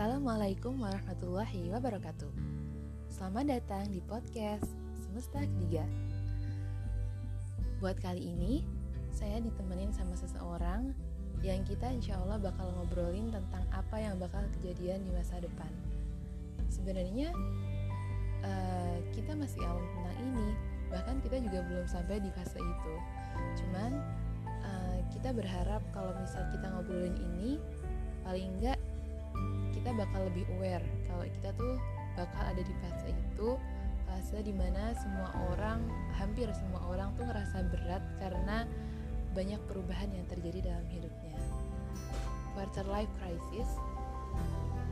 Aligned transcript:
Assalamualaikum 0.00 0.80
warahmatullahi 0.80 1.68
wabarakatuh. 1.76 2.32
Selamat 3.12 3.52
datang 3.52 3.84
di 3.92 4.00
podcast 4.00 4.64
Semesta 4.96 5.44
Ketiga. 5.44 5.84
Buat 7.84 8.00
kali 8.00 8.32
ini, 8.32 8.64
saya 9.12 9.44
ditemenin 9.44 9.92
sama 9.92 10.16
seseorang 10.16 10.96
yang 11.44 11.60
kita 11.68 11.92
insya 11.92 12.16
Allah 12.16 12.40
bakal 12.40 12.72
ngobrolin 12.80 13.28
tentang 13.28 13.60
apa 13.76 14.00
yang 14.00 14.16
bakal 14.16 14.40
kejadian 14.56 15.04
di 15.04 15.12
masa 15.12 15.36
depan. 15.36 15.68
Sebenarnya 16.72 17.36
uh, 18.40 18.96
kita 19.12 19.36
masih 19.36 19.60
awam 19.68 19.84
tentang 19.84 20.16
ini, 20.16 20.48
bahkan 20.88 21.20
kita 21.20 21.44
juga 21.44 21.60
belum 21.68 21.84
sampai 21.84 22.24
di 22.24 22.32
fase 22.32 22.56
itu. 22.56 22.94
Cuman 23.52 24.00
uh, 24.64 24.98
kita 25.12 25.36
berharap 25.36 25.84
kalau 25.92 26.16
misal 26.16 26.40
kita 26.56 26.72
ngobrolin 26.72 27.20
ini, 27.36 27.60
paling 28.24 28.48
enggak 28.56 28.79
kita 29.80 29.96
bakal 29.96 30.28
lebih 30.28 30.44
aware. 30.60 30.84
Kalau 31.08 31.24
kita 31.24 31.50
tuh 31.56 31.80
bakal 32.12 32.42
ada 32.44 32.60
di 32.60 32.74
fase 32.84 33.16
itu 33.16 33.56
fase 34.04 34.44
di 34.44 34.52
mana 34.52 34.92
semua 35.00 35.32
orang 35.56 35.80
hampir 36.20 36.52
semua 36.52 36.84
orang 36.92 37.16
tuh 37.16 37.24
ngerasa 37.24 37.64
berat 37.72 38.04
karena 38.20 38.68
banyak 39.32 39.56
perubahan 39.64 40.12
yang 40.12 40.28
terjadi 40.28 40.68
dalam 40.68 40.84
hidupnya. 40.92 41.40
Quarter 42.52 42.84
life 42.92 43.08
crisis 43.24 43.72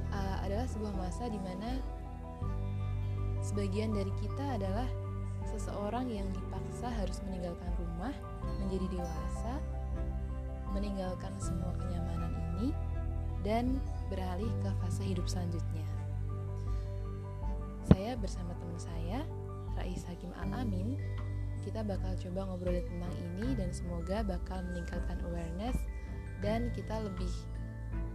uh, 0.08 0.36
adalah 0.48 0.64
sebuah 0.64 0.94
masa 0.96 1.28
di 1.28 1.40
mana 1.44 1.76
sebagian 3.44 3.92
dari 3.92 4.12
kita 4.24 4.56
adalah 4.56 4.88
seseorang 5.52 6.08
yang 6.08 6.28
dipaksa 6.32 6.88
harus 6.88 7.20
meninggalkan 7.28 7.68
rumah 7.76 8.14
menjadi 8.64 8.86
dewasa 8.96 9.52
meninggalkan 10.72 11.32
semua 11.40 11.72
kenyamanan 11.80 12.32
ini 12.56 12.68
dan 13.44 13.80
beralih 14.08 14.50
ke 14.64 14.70
fase 14.82 15.04
hidup 15.04 15.28
selanjutnya. 15.28 15.84
Saya 17.88 18.16
bersama 18.16 18.52
teman 18.56 18.80
saya, 18.80 19.24
Rais 19.76 20.04
Hakim 20.04 20.32
Al-Amin, 20.36 20.96
kita 21.64 21.84
bakal 21.84 22.16
coba 22.16 22.48
ngobrolin 22.48 22.84
tentang 22.88 23.14
ini 23.20 23.52
dan 23.56 23.70
semoga 23.72 24.24
bakal 24.24 24.64
meningkatkan 24.72 25.20
awareness 25.28 25.76
dan 26.40 26.72
kita 26.72 27.04
lebih 27.04 27.32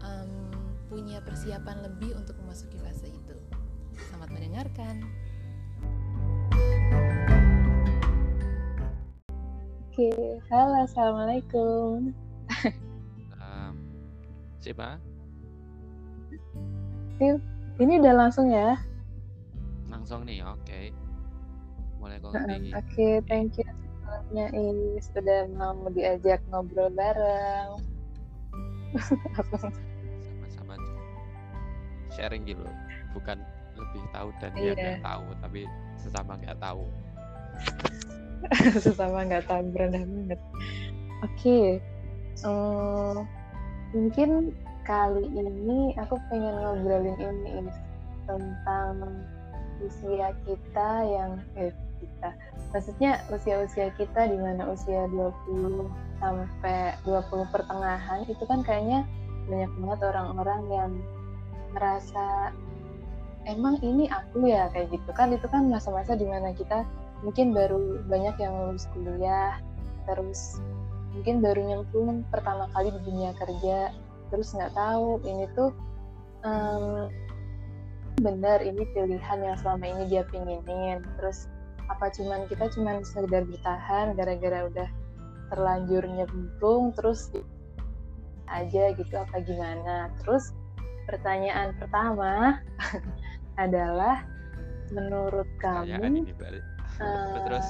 um, 0.02 0.50
punya 0.90 1.22
persiapan 1.22 1.86
lebih 1.86 2.18
untuk 2.18 2.38
memasuki 2.42 2.78
fase 2.82 3.10
itu. 3.10 3.36
Selamat 4.10 4.30
mendengarkan. 4.34 4.96
Oke, 9.94 10.10
halo, 10.50 10.74
assalamualaikum. 10.90 12.18
Um, 13.38 13.74
siapa? 14.58 14.98
Oke, 17.24 17.40
ini 17.80 18.04
udah 18.04 18.14
langsung 18.20 18.52
ya? 18.52 18.76
Langsung 19.88 20.28
nih, 20.28 20.44
oke. 20.44 20.60
Okay. 20.68 20.92
Mulai 22.04 22.20
kok 22.20 22.36
Oke, 22.36 22.76
okay, 22.76 23.14
thank 23.32 23.56
you 23.56 23.64
sebelumnya 24.14 24.48
ini 24.54 25.02
sudah 25.02 25.40
mau 25.58 25.90
diajak 25.90 26.44
ngobrol 26.52 26.92
bareng. 26.94 27.82
Sama-sama 30.22 30.76
sharing 32.14 32.46
gitu, 32.46 32.62
bukan 33.18 33.42
lebih 33.74 34.04
tahu 34.14 34.30
dan 34.38 34.52
dia 34.54 34.74
nggak 34.78 35.02
tahu, 35.02 35.26
tapi 35.42 35.62
sesama 35.98 36.38
nggak 36.38 36.58
tahu. 36.62 36.84
sesama 38.86 39.26
nggak 39.26 39.50
tahu 39.50 39.62
berendah 39.74 40.06
banget. 40.06 40.40
Oke, 41.24 41.34
okay. 41.40 41.68
um, 42.46 43.26
mungkin 43.96 44.54
kali 44.84 45.26
ini 45.32 45.96
aku 46.00 46.20
pengen 46.28 46.56
ngobrolin 46.60 47.18
ini, 47.20 47.72
tentang 48.28 49.24
usia 49.84 50.32
kita 50.48 50.90
yang 51.08 51.32
eh 51.60 51.74
kita. 52.00 52.30
Maksudnya 52.72 53.12
usia-usia 53.32 53.92
kita 53.96 54.28
di 54.28 54.38
mana 54.40 54.68
usia 54.72 55.08
20 55.12 55.88
sampai 56.20 56.96
20 57.04 57.54
pertengahan 57.54 58.24
itu 58.28 58.44
kan 58.48 58.64
kayaknya 58.64 59.08
banyak 59.48 59.72
banget 59.80 60.00
orang-orang 60.08 60.62
yang 60.72 60.92
merasa 61.76 62.52
emang 63.44 63.80
ini 63.84 64.08
aku 64.08 64.48
ya? 64.48 64.72
Kayak 64.72 65.00
gitu 65.00 65.12
kan. 65.16 65.36
Itu 65.36 65.48
kan 65.52 65.68
masa-masa 65.68 66.16
di 66.16 66.28
mana 66.28 66.56
kita 66.56 66.88
mungkin 67.24 67.56
baru 67.56 68.04
banyak 68.08 68.36
yang 68.40 68.54
lulus 68.68 68.86
kuliah 68.92 69.56
terus 70.04 70.60
mungkin 71.16 71.40
baru 71.40 71.62
nyemplung 71.64 72.28
pertama 72.28 72.68
kali 72.76 72.92
di 72.92 73.00
dunia 73.08 73.32
kerja 73.40 73.96
terus 74.34 74.50
nggak 74.58 74.74
tahu 74.74 75.22
ini 75.30 75.46
tuh 75.54 75.70
um, 76.42 77.06
benar 78.18 78.66
ini 78.66 78.82
pilihan 78.98 79.40
yang 79.46 79.58
selama 79.62 79.86
ini 79.86 80.04
dia 80.10 80.26
pinginin. 80.34 81.06
Terus 81.22 81.46
apa 81.86 82.10
cuman 82.10 82.50
kita 82.50 82.66
cuman 82.74 83.06
sekedar 83.06 83.46
bertahan 83.46 84.18
gara-gara 84.18 84.66
udah 84.74 84.90
terlanjur 85.54 86.02
nyemplung 86.02 86.98
terus 86.98 87.30
aja 88.50 88.98
gitu 88.98 89.14
apa 89.14 89.38
gimana? 89.46 90.10
Terus 90.26 90.50
pertanyaan 91.06 91.78
pertama 91.78 92.58
adalah 93.64 94.26
menurut 94.90 95.50
kamu 95.62 95.94
ini 96.10 96.22
uh, 97.02 97.44
terus 97.50 97.68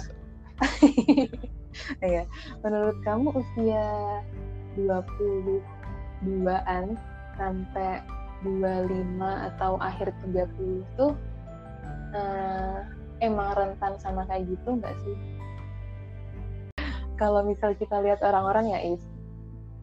ya 2.04 2.24
menurut 2.62 2.98
kamu 3.02 3.32
usia 3.32 3.88
20 4.76 5.64
22-an 6.24 6.96
sampai 7.36 8.00
25 8.44 9.20
atau 9.22 9.80
akhir 9.80 10.12
30 10.28 10.84
itu 10.84 11.08
uh, 12.16 12.80
emang 13.24 13.56
rentan 13.56 13.96
sama 14.00 14.28
kayak 14.28 14.48
gitu 14.52 14.80
nggak 14.80 14.96
sih? 15.04 15.18
Kalau 17.16 17.46
misal 17.46 17.78
kita 17.80 18.04
lihat 18.04 18.20
orang-orang 18.20 18.74
ya 18.74 18.80
is 18.84 19.04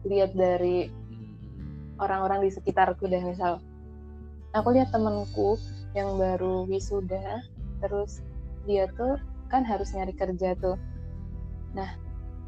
lihat 0.05 0.33
dari 0.37 0.89
orang-orang 1.97 2.45
di 2.45 2.49
sekitarku 2.53 3.05
deh 3.09 3.21
misal. 3.21 3.61
Aku 4.53 4.73
lihat 4.73 4.91
temenku 4.93 5.57
yang 5.97 6.19
baru 6.19 6.67
wisuda 6.67 7.41
terus 7.81 8.21
dia 8.69 8.85
tuh 8.93 9.17
kan 9.49 9.65
harus 9.65 9.89
nyari 9.93 10.13
kerja 10.13 10.53
tuh. 10.59 10.77
Nah 11.73 11.89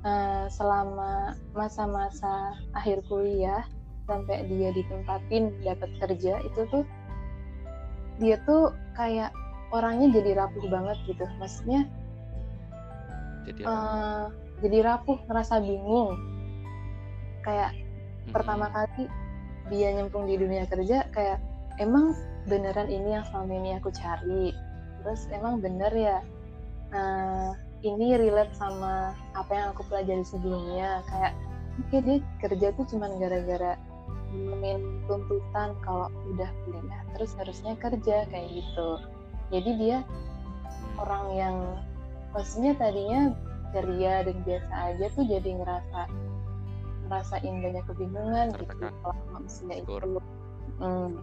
uh, 0.06 0.46
selama 0.52 1.34
masa-masa 1.56 2.54
akhir 2.76 3.02
kuliah 3.08 3.66
sampai 4.04 4.44
dia 4.52 4.70
ditempatin 4.76 5.56
dapat 5.64 5.90
kerja 6.04 6.44
itu 6.44 6.62
tuh 6.68 6.84
dia 8.20 8.38
tuh 8.46 8.76
kayak 8.94 9.34
orangnya 9.74 10.22
jadi 10.22 10.38
rapuh 10.38 10.66
banget 10.70 10.98
gitu. 11.10 11.26
Maksudnya 11.42 11.90
jadi, 13.44 13.62
uh, 13.66 14.26
jadi 14.62 14.78
rapuh 14.86 15.18
ngerasa 15.28 15.60
bingung. 15.64 16.16
Kayak 17.44 17.74
hmm. 17.74 18.32
pertama 18.32 18.70
kali 18.72 19.10
dia 19.72 19.96
nyemplung 19.96 20.28
di 20.28 20.36
dunia 20.36 20.68
kerja 20.68 21.08
kayak 21.16 21.40
emang 21.80 22.14
beneran 22.46 22.92
ini 22.92 23.18
yang 23.18 23.26
selama 23.32 23.52
ini 23.58 23.70
aku 23.82 23.90
cari? 23.92 24.54
Terus 25.04 25.28
emang 25.34 25.60
bener 25.60 25.92
ya 25.92 26.18
uh, 26.94 27.52
ini 27.84 28.16
relate 28.16 28.56
sama 28.56 29.12
apa 29.36 29.52
yang 29.52 29.68
aku 29.76 29.84
pelajari 29.90 30.24
sebelumnya? 30.24 31.04
Kayak 31.10 31.34
oke 31.82 31.88
okay, 31.90 32.00
dia 32.06 32.18
kerja 32.40 32.68
tuh 32.78 32.86
cuman 32.88 33.18
gara-gara 33.20 33.76
memenuhi 34.34 35.06
tuntutan 35.06 35.78
kalau 35.86 36.10
udah 36.34 36.50
kuliah 36.66 37.02
terus 37.14 37.32
harusnya 37.38 37.78
kerja 37.78 38.26
kayak 38.28 38.50
gitu. 38.50 38.90
Jadi 39.54 39.72
dia 39.78 39.98
orang 40.98 41.26
yang 41.38 41.56
maksudnya 42.34 42.74
tadinya 42.76 43.32
ceria 43.74 44.26
dan 44.26 44.38
biasa 44.46 44.74
aja 44.74 45.06
tuh 45.14 45.26
jadi 45.26 45.50
ngerasa 45.62 46.02
ngerasain 47.10 47.56
banyak 47.62 47.84
kebingungan 47.90 48.48
gitu 48.58 48.88
kalau 49.02 49.42
usia 49.46 49.76
itu. 49.78 49.94
Hmm. 50.82 51.22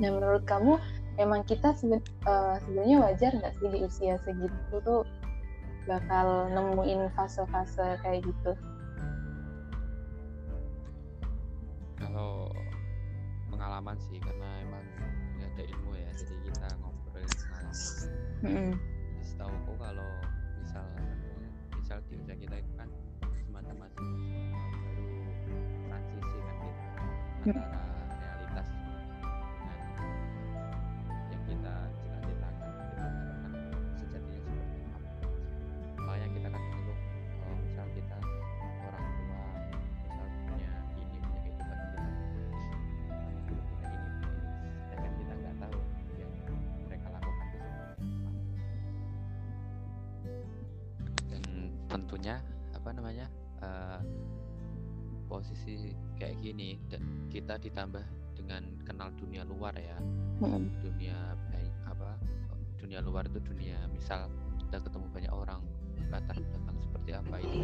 nah 0.00 0.08
menurut 0.08 0.48
kamu 0.48 0.80
emang 1.20 1.44
kita 1.44 1.76
seben, 1.76 2.00
uh, 2.24 2.56
sebenarnya 2.64 2.96
wajar 3.04 3.30
nggak 3.36 3.54
sih 3.60 3.68
di 3.68 3.78
usia 3.84 4.16
segitu 4.24 4.74
tuh 4.86 5.02
bakal 5.84 6.48
nemuin 6.54 7.10
fase-fase 7.18 7.98
kayak 8.00 8.22
gitu 8.22 8.54
mm. 18.42 18.91
Hmm. 60.42 60.66
dunia 60.82 61.16
apa 61.86 62.18
dunia 62.82 62.98
luar 62.98 63.24
itu 63.30 63.38
dunia 63.38 63.78
misal 63.94 64.26
kita 64.66 64.82
ketemu 64.82 65.06
banyak 65.14 65.32
orang 65.32 65.60
latar 66.10 66.36
belakang 66.36 66.78
seperti 66.82 67.10
apa 67.14 67.36
itu 67.40 67.60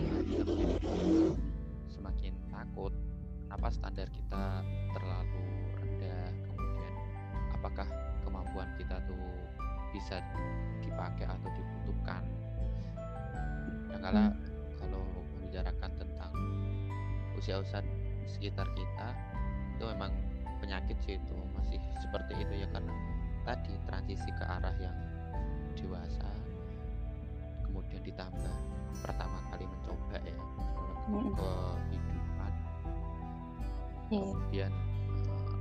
semakin 1.91 2.33
takut 2.49 2.95
kenapa 3.49 3.69
standar 3.75 4.09
kita 4.15 4.63
terlalu 4.95 5.47
rendah 5.81 6.31
kemudian 6.47 6.95
apakah 7.57 7.89
kemampuan 8.23 8.69
kita 8.79 8.97
tuh 9.05 9.27
bisa 9.91 10.23
dipakai 10.85 11.27
atau 11.27 11.51
dibutuhkan 11.57 12.23
nah 13.89 13.99
kalau 13.99 14.25
hmm. 14.31 14.39
kalau 14.79 15.03
membicarakan 15.37 15.91
tentang 15.99 16.33
usia-usia 17.35 17.81
sekitar 18.29 18.69
kita 18.77 19.09
itu 19.75 19.85
memang 19.97 20.28
penyakit 20.59 20.97
sih 21.07 21.15
itu 21.17 21.35
masih 21.55 21.81
seperti 22.03 22.33
itu 22.39 22.65
ya 22.65 22.69
karena 22.71 22.95
tadi 23.47 23.73
transisi 23.89 24.31
ke 24.35 24.45
arah 24.45 24.75
yang 24.83 24.97
dewasa 25.79 26.29
kemudian 27.65 28.03
ditambah 28.03 28.57
pertama 29.01 29.39
kali 29.51 29.65
mencoba 29.65 30.17
ya 30.21 30.37
hmm. 31.09 31.31
kehidupan 31.33 32.53
hmm. 34.11 34.19
kemudian 34.19 34.73
uh, 35.31 35.55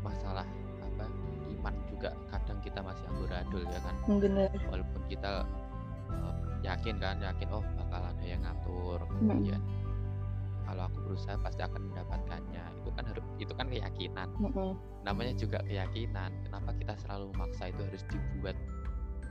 masalah 0.00 0.46
apa 0.80 1.06
iman 1.58 1.74
juga 1.90 2.10
kadang 2.30 2.58
kita 2.62 2.80
masih 2.80 3.04
amburadul 3.10 3.64
ya 3.66 3.80
kan 3.82 3.96
Bener. 4.06 4.50
walaupun 4.70 5.02
kita 5.10 5.44
uh, 6.08 6.36
yakin 6.62 6.96
kan 7.02 7.18
yakin 7.20 7.48
oh 7.52 7.64
bakal 7.76 8.00
ada 8.00 8.24
yang 8.24 8.40
ngatur 8.46 8.98
kemudian 9.18 9.60
hmm 9.60 9.84
kalau 10.64 10.88
aku 10.88 10.98
berusaha 11.06 11.36
pasti 11.38 11.60
akan 11.60 11.92
mendapatkannya 11.92 12.64
kan 12.94 13.04
harus 13.06 13.24
itu 13.42 13.52
kan 13.54 13.66
keyakinan. 13.68 14.28
Mm-hmm. 14.38 14.70
namanya 15.04 15.34
juga 15.36 15.60
keyakinan. 15.68 16.32
Kenapa 16.48 16.70
kita 16.80 16.94
selalu 17.04 17.28
memaksa 17.36 17.68
itu 17.68 17.80
harus 17.84 18.02
dibuat 18.08 18.56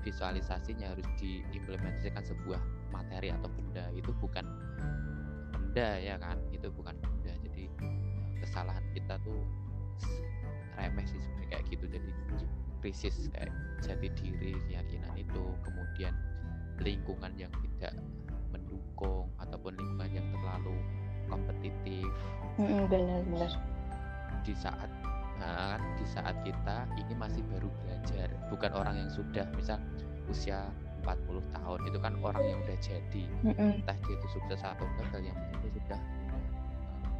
visualisasinya 0.03 0.91
harus 0.93 1.07
diimplementasikan 1.17 2.21
sebuah 2.21 2.61
materi 2.93 3.33
atau 3.33 3.49
benda? 3.49 3.89
Itu 3.97 4.13
bukan 4.21 4.45
benda 5.49 5.97
ya 5.97 6.15
kan? 6.21 6.37
Itu 6.53 6.69
bukan 6.69 6.93
benda. 7.01 7.33
Jadi 7.41 7.71
kesalahan 8.43 8.85
kita 8.93 9.17
tuh 9.25 9.41
remeh 10.77 11.05
sih 11.09 11.17
sebenarnya 11.17 11.47
kayak 11.57 11.63
gitu. 11.73 11.85
Jadi 11.89 12.09
krisis 12.83 13.15
kayak 13.33 13.49
jati 13.81 14.07
diri 14.13 14.53
keyakinan 14.69 15.13
itu. 15.17 15.43
Kemudian 15.65 16.13
lingkungan 16.83 17.33
yang 17.39 17.49
tidak 17.49 17.97
mendukung 18.53 19.25
ataupun 19.41 19.73
lingkungan 19.73 20.11
yang 20.13 20.27
terlalu 20.29 20.77
kompetitif. 21.33 22.07
Benar-benar 22.57 23.51
di 24.43 24.53
saat 24.53 24.91
nah, 25.39 25.79
di 25.97 26.05
saat 26.05 26.35
kita 26.45 26.85
ini 26.99 27.13
masih 27.15 27.41
baru 27.49 27.71
belajar 27.81 28.27
bukan 28.51 28.71
orang 28.75 28.95
yang 28.99 29.09
sudah 29.09 29.47
misal 29.55 29.79
usia 30.27 30.67
40 31.03 31.43
tahun 31.51 31.79
itu 31.89 31.97
kan 31.99 32.13
orang 32.23 32.43
yang 32.45 32.59
udah 32.63 32.77
jadi. 32.79 33.25
Mm-hmm. 33.43 33.83
entah 33.83 33.97
dia 34.07 34.15
itu 34.15 34.27
sukses 34.31 34.61
atau 34.63 34.87
gagal 34.99 35.31
yang 35.31 35.37
penting 35.51 35.73
sudah 35.83 35.99
uh, 36.31 36.47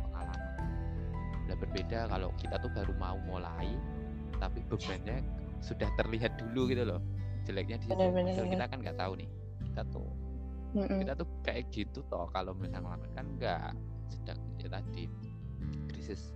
pengalaman. 0.07 0.61
Nah 1.49 1.55
berbeda 1.59 1.99
kalau 2.07 2.29
kita 2.39 2.55
tuh 2.61 2.71
baru 2.71 2.93
mau 2.95 3.17
mulai 3.27 3.75
tapi 4.39 4.59
bebannya 4.67 5.23
sudah 5.59 5.87
terlihat 5.99 6.39
dulu 6.39 6.71
gitu 6.71 6.83
loh. 6.87 7.01
Jeleknya 7.43 7.75
di 7.83 7.91
situ. 7.91 8.43
Kita 8.55 8.65
kan 8.71 8.79
nggak 8.79 8.95
tahu 8.95 9.19
nih 9.19 9.29
kita 9.73 9.89
tuh 9.89 10.09
mm-hmm. 10.77 10.99
kita 11.01 11.13
tuh 11.17 11.27
kayak 11.41 11.65
gitu 11.73 11.99
toh 12.05 12.29
kalau 12.29 12.53
misalnya 12.53 12.93
kan 13.17 13.25
nggak 13.41 13.73
sedang 14.09 14.39
ya 14.59 14.67
tadi 14.71 15.07
krisis 15.91 16.33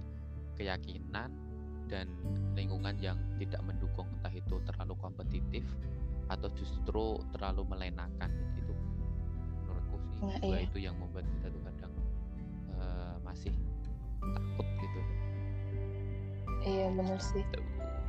keyakinan 0.58 1.32
dan 1.88 2.08
lingkungan 2.54 2.96
yang 3.00 3.16
tidak 3.40 3.64
mendukung 3.64 4.08
entah 4.20 4.34
itu 4.34 4.60
terlalu 4.68 4.94
kompetitif 5.00 5.64
atau 6.28 6.52
justru 6.60 7.24
terlalu 7.32 7.64
melenakan 7.64 8.32
itu 8.60 8.74
menurutku 9.64 9.98
sih 10.12 10.22
nah, 10.28 10.40
iya. 10.44 10.58
itu 10.68 10.78
yang 10.84 10.96
membuat 11.00 11.24
kita 11.40 11.48
tuh 11.48 11.62
kadang 11.72 11.94
uh, 12.76 13.16
masih 13.24 13.56
takut 14.20 14.68
gitu 14.84 15.00
iya 16.68 16.92
benar 16.92 17.20
sih 17.24 17.40
gitu. 17.40 17.60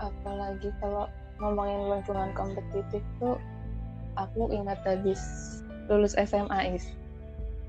apalagi 0.02 0.70
kalau 0.82 1.06
ngomongin 1.38 1.78
lingkungan 1.94 2.30
kompetitif 2.34 3.02
tuh 3.22 3.38
aku 4.18 4.50
ingat 4.50 4.82
habis 4.82 5.22
lulus 5.86 6.18
SMA 6.18 6.74
is 6.74 6.90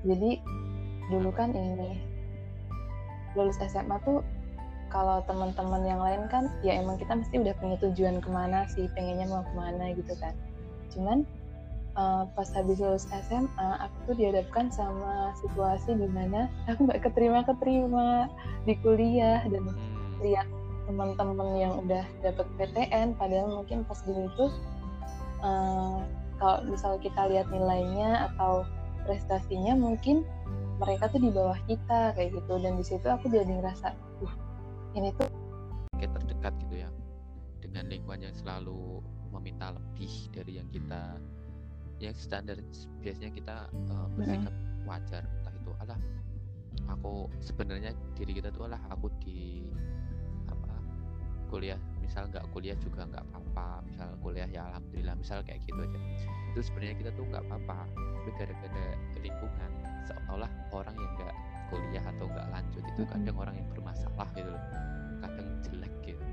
jadi 0.02 0.42
dulu 1.10 1.34
kan 1.34 1.52
ini 1.52 1.98
lulus 3.34 3.58
SMA 3.62 3.98
tuh 4.02 4.22
kalau 4.90 5.22
teman-teman 5.26 5.86
yang 5.86 6.02
lain 6.02 6.26
kan 6.26 6.50
ya 6.66 6.78
emang 6.82 6.98
kita 6.98 7.14
mesti 7.14 7.38
udah 7.38 7.54
punya 7.62 7.76
tujuan 7.78 8.18
ke 8.18 8.28
mana 8.30 8.66
sih 8.74 8.90
pengennya 8.98 9.30
mau 9.30 9.46
ke 9.46 9.54
mana 9.54 9.94
gitu 9.94 10.14
kan 10.18 10.34
cuman 10.90 11.22
uh, 11.94 12.26
pas 12.34 12.50
habis 12.54 12.82
lulus 12.82 13.06
SMA 13.06 13.68
aku 13.78 13.96
tuh 14.10 14.14
dihadapkan 14.18 14.66
sama 14.74 15.30
situasi 15.38 15.94
di 15.94 16.10
mana 16.10 16.50
aku 16.66 16.90
nggak 16.90 17.06
keterima 17.06 17.46
keterima 17.46 18.26
di 18.66 18.74
kuliah 18.82 19.46
dan 19.46 19.62
hmm. 19.62 19.78
lihat 20.26 20.46
teman-teman 20.90 21.54
yang 21.54 21.72
udah 21.86 22.02
dapet 22.26 22.46
PTN 22.58 23.14
padahal 23.14 23.62
mungkin 23.62 23.86
pas 23.86 24.02
dulu 24.02 24.26
itu 24.26 24.46
uh, 25.46 26.02
kalau 26.42 26.66
misal 26.66 26.98
kita 26.98 27.30
lihat 27.30 27.46
nilainya 27.54 28.32
atau 28.34 28.66
prestasinya 29.06 29.78
mungkin 29.78 30.26
mereka 30.80 31.12
tuh 31.12 31.20
di 31.20 31.30
bawah 31.30 31.58
kita 31.68 32.16
kayak 32.16 32.30
gitu. 32.32 32.52
Dan 32.56 32.80
di 32.80 32.84
situ 32.84 33.06
aku 33.06 33.28
jadi 33.28 33.52
ngerasa 33.60 33.92
uh 34.24 34.34
ini 34.96 35.12
tuh 35.14 35.28
kayak 36.00 36.16
terdekat 36.18 36.52
gitu 36.66 36.74
ya 36.82 36.90
dengan 37.60 37.86
lingkungan 37.86 38.26
yang 38.26 38.34
selalu 38.34 39.04
meminta 39.30 39.70
lebih 39.70 40.10
dari 40.34 40.58
yang 40.58 40.66
kita 40.72 41.20
yang 42.00 42.16
standar 42.16 42.56
biasanya 43.04 43.30
kita 43.30 43.56
uh, 43.92 44.08
bersikap 44.16 44.54
wajar. 44.88 45.22
Entah 45.22 45.54
itu 45.54 45.70
alah 45.84 46.00
aku 46.88 47.28
sebenarnya 47.44 47.92
diri 48.16 48.40
kita 48.40 48.48
tuh 48.50 48.66
alah 48.66 48.80
aku 48.88 49.12
di 49.20 49.68
kuliah 51.50 51.78
misal 51.98 52.30
nggak 52.30 52.46
kuliah 52.54 52.78
juga 52.78 53.06
nggak 53.10 53.24
apa-apa 53.30 53.82
misal 53.90 54.08
kuliah 54.22 54.46
ya 54.46 54.70
alhamdulillah 54.70 55.14
misal 55.18 55.42
kayak 55.42 55.60
gitu 55.66 55.78
aja. 55.82 55.98
Itu 56.54 56.60
sebenarnya 56.62 56.94
kita 57.02 57.10
tuh 57.18 57.24
nggak 57.26 57.42
apa-apa 57.50 57.78
tapi 57.90 58.30
gara-gara 58.38 58.86
lingkungan 59.18 59.70
seolah 60.06 60.50
orang 60.70 60.94
yang 60.94 61.12
nggak 61.18 61.36
kuliah 61.70 62.04
atau 62.06 62.26
nggak 62.30 62.46
lanjut 62.50 62.82
itu 62.82 63.02
kadang 63.06 63.36
orang 63.38 63.54
yang 63.58 63.68
bermasalah 63.74 64.28
gitu 64.38 64.50
loh 64.50 64.64
kadang 65.22 65.48
jelek 65.66 65.94
gitu. 66.06 66.24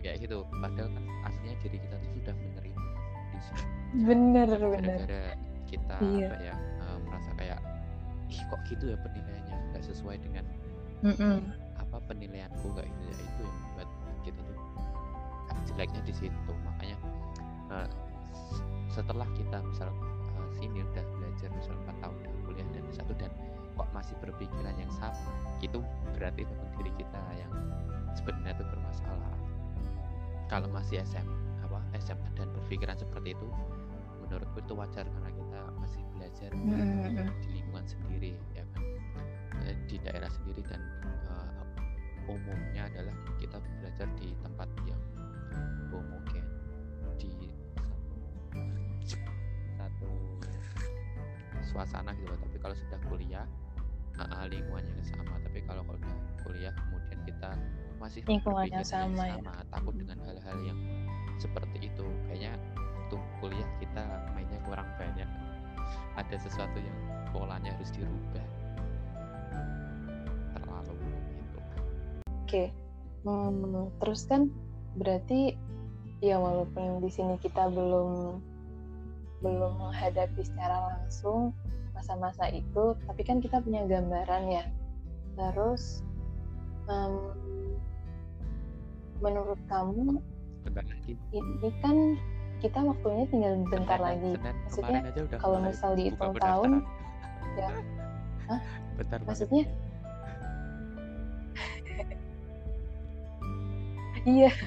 Kayak 0.00 0.16
gitu 0.24 0.46
padahal 0.48 0.88
kan 0.94 1.04
aslinya 1.28 1.56
diri 1.60 1.76
kita 1.76 1.96
tuh 2.00 2.10
sudah 2.16 2.34
menerima 2.34 2.82
di 3.30 3.40
sini 3.44 3.64
bener 4.06 4.48
bener. 4.48 4.96
gara-gara 4.96 5.22
kita 5.66 5.96
iya. 6.02 6.26
apa 6.30 6.36
ya 6.42 6.54
uh, 6.82 6.98
merasa 7.06 7.30
kayak 7.38 7.60
ih 8.30 8.42
kok 8.46 8.60
gitu 8.70 8.84
ya 8.90 8.96
penilaiannya? 9.02 9.56
Nggak 9.74 9.82
sesuai 9.86 10.16
dengan 10.22 10.44
mm 11.04 11.14
-mm. 11.14 11.36
apa 11.78 11.96
penilaianku 12.10 12.66
nggak 12.74 12.86
itu 12.86 13.02
ya 13.06 13.16
itu 13.18 13.42
yang 13.44 13.69
jeleknya 15.80 16.04
di 16.04 16.12
situ. 16.12 16.52
Makanya 16.68 16.98
uh, 17.72 17.88
setelah 18.92 19.24
kita 19.32 19.64
misal 19.64 19.88
uh, 20.36 20.48
sini 20.60 20.84
udah 20.84 21.04
belajar 21.16 21.48
misal 21.56 21.72
4 21.88 22.04
tahun 22.04 22.14
udah 22.20 22.32
kuliah 22.44 22.68
dan 22.76 22.84
satu 22.92 23.16
dan 23.16 23.32
kok 23.80 23.88
masih 23.96 24.12
berpikiran 24.20 24.76
yang 24.76 24.92
sama 24.92 25.16
itu 25.64 25.80
berarti 26.12 26.44
memang 26.44 26.68
diri 26.76 26.92
kita 27.00 27.20
yang 27.40 27.48
sebenarnya 28.12 28.60
itu 28.60 28.64
bermasalah. 28.68 29.32
Kalau 30.52 30.68
masih 30.68 31.00
SM 31.00 31.24
apa 31.64 31.80
SMA 31.96 32.28
dan 32.36 32.52
berpikiran 32.52 33.00
seperti 33.00 33.32
itu 33.32 33.48
menurutku 34.20 34.60
itu 34.60 34.74
wajar 34.76 35.08
karena 35.08 35.30
kita 35.32 35.60
masih 35.80 36.02
belajar 36.12 36.50
mm-hmm. 36.52 37.24
di 37.40 37.48
lingkungan 37.56 37.86
sendiri 37.88 38.36
ya 38.52 38.68
kan? 38.76 38.84
Eh, 39.64 39.76
di 39.88 39.96
daerah 40.04 40.28
sendiri 40.28 40.60
dan 40.68 40.82
uh, 41.32 41.64
umumnya 42.28 42.84
adalah 42.84 43.16
kita 43.40 43.56
belajar 43.80 44.08
di 44.20 44.36
tempat 44.44 44.68
yang 44.84 45.00
homogen 45.90 46.46
di 47.18 47.32
satu 49.76 50.10
suasana 51.64 52.14
gitu 52.18 52.28
loh. 52.30 52.40
Tapi 52.42 52.56
kalau 52.58 52.76
sudah 52.76 52.98
kuliah 53.08 53.46
uh, 54.18 54.44
lingkungannya 54.48 55.04
sama. 55.04 55.38
Tapi 55.44 55.58
kalau 55.64 55.82
udah 55.86 56.14
kuliah 56.44 56.72
kemudian 56.74 57.20
kita 57.24 57.50
masih 58.00 58.20
lingkungannya 58.24 58.80
sama, 58.82 59.28
sama 59.28 59.52
ya. 59.52 59.64
takut 59.68 59.94
dengan 59.96 60.18
hal-hal 60.24 60.56
yang 60.64 60.80
seperti 61.36 61.88
itu. 61.88 62.06
Kayaknya 62.28 62.56
untuk 63.08 63.22
kuliah 63.42 63.68
kita 63.78 64.04
mainnya 64.36 64.60
kurang 64.66 64.88
banyak. 64.96 65.28
Ada 66.14 66.36
sesuatu 66.42 66.78
yang 66.78 66.98
polanya 67.34 67.74
harus 67.74 67.90
dirubah. 67.94 68.46
Terlalu 70.54 70.94
gitu. 71.34 71.58
Oke 71.58 71.86
okay. 72.46 72.68
hmm, 73.26 73.90
terus 73.98 74.26
kan 74.26 74.50
berarti 74.98 75.54
ya 76.20 76.36
walaupun 76.36 77.00
di 77.00 77.10
sini 77.10 77.38
kita 77.40 77.70
belum 77.70 78.40
belum 79.40 79.72
menghadapi 79.80 80.44
secara 80.44 80.92
langsung 80.92 81.56
masa-masa 81.96 82.48
itu 82.52 82.96
tapi 83.08 83.22
kan 83.24 83.40
kita 83.40 83.60
punya 83.60 83.84
gambaran 83.88 84.42
ya. 84.50 84.64
Terus 85.38 86.04
um, 86.88 87.32
menurut 89.20 89.60
kamu 89.68 90.20
ini 91.32 91.68
kan 91.80 91.96
kita 92.60 92.76
waktunya 92.84 93.24
tinggal 93.32 93.52
bentar 93.72 93.96
Senin, 93.96 94.04
lagi. 94.04 94.30
Senin, 94.36 94.54
maksudnya 95.00 95.00
kalau 95.40 95.58
misal 95.64 95.90
dihitung 95.96 96.34
tahun 96.36 96.70
ya. 97.56 97.70
Hah? 98.50 98.60
bentar 98.98 99.18
maksudnya 99.24 99.64
iya. 104.26 104.52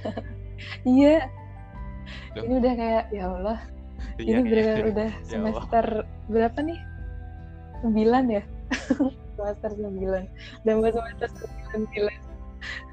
Iya. 0.88 1.28
Ini 2.40 2.54
udah 2.62 2.74
kayak 2.78 3.06
ya 3.12 3.24
Allah. 3.30 3.60
Iya, 4.22 4.40
ini 4.40 4.50
benar 4.50 4.78
iya. 4.80 4.86
udah 4.94 5.10
ya 5.12 5.26
semester 5.28 5.86
ya 5.86 6.30
berapa 6.30 6.60
nih? 6.64 6.80
Sembilan 7.84 8.24
ya? 8.32 8.44
Semester 9.34 9.72
sembilan. 9.76 10.24
Dan 10.62 10.74
buat 10.80 10.94
semester 10.94 11.30
sembilan. 11.74 12.18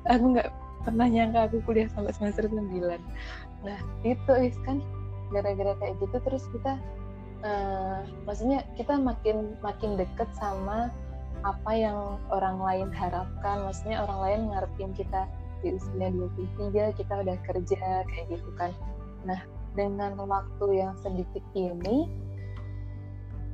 Aku 0.08 0.24
nggak 0.34 0.48
pernah 0.88 1.06
nyangka 1.06 1.40
aku 1.52 1.60
kuliah 1.68 1.86
sampai 1.92 2.16
semester 2.16 2.48
sembilan. 2.48 3.00
Nah 3.62 3.78
itu 4.02 4.32
is 4.40 4.56
kan? 4.64 4.80
Gara-gara 5.30 5.76
kayak 5.78 5.94
gitu 6.00 6.16
terus 6.26 6.42
kita 6.50 6.80
uh, 7.44 8.02
maksudnya 8.24 8.64
kita 8.74 8.98
makin 8.98 9.54
makin 9.60 10.00
deket 10.00 10.26
sama 10.40 10.88
apa 11.44 11.70
yang 11.76 12.16
orang 12.32 12.56
lain 12.56 12.88
harapkan. 12.88 13.68
Maksudnya 13.68 14.00
orang 14.08 14.18
lain 14.24 14.40
ngarepin 14.50 14.90
kita 14.96 15.28
di 15.60 15.76
usia 15.76 16.08
23 16.08 16.98
kita 16.98 17.12
udah 17.20 17.36
kerja 17.46 17.82
kayak 18.08 18.26
gitu 18.32 18.50
kan. 18.56 18.72
Nah 19.24 19.40
dengan 19.78 20.18
waktu 20.18 20.66
yang 20.82 20.92
sedikit 20.98 21.42
ini 21.54 22.10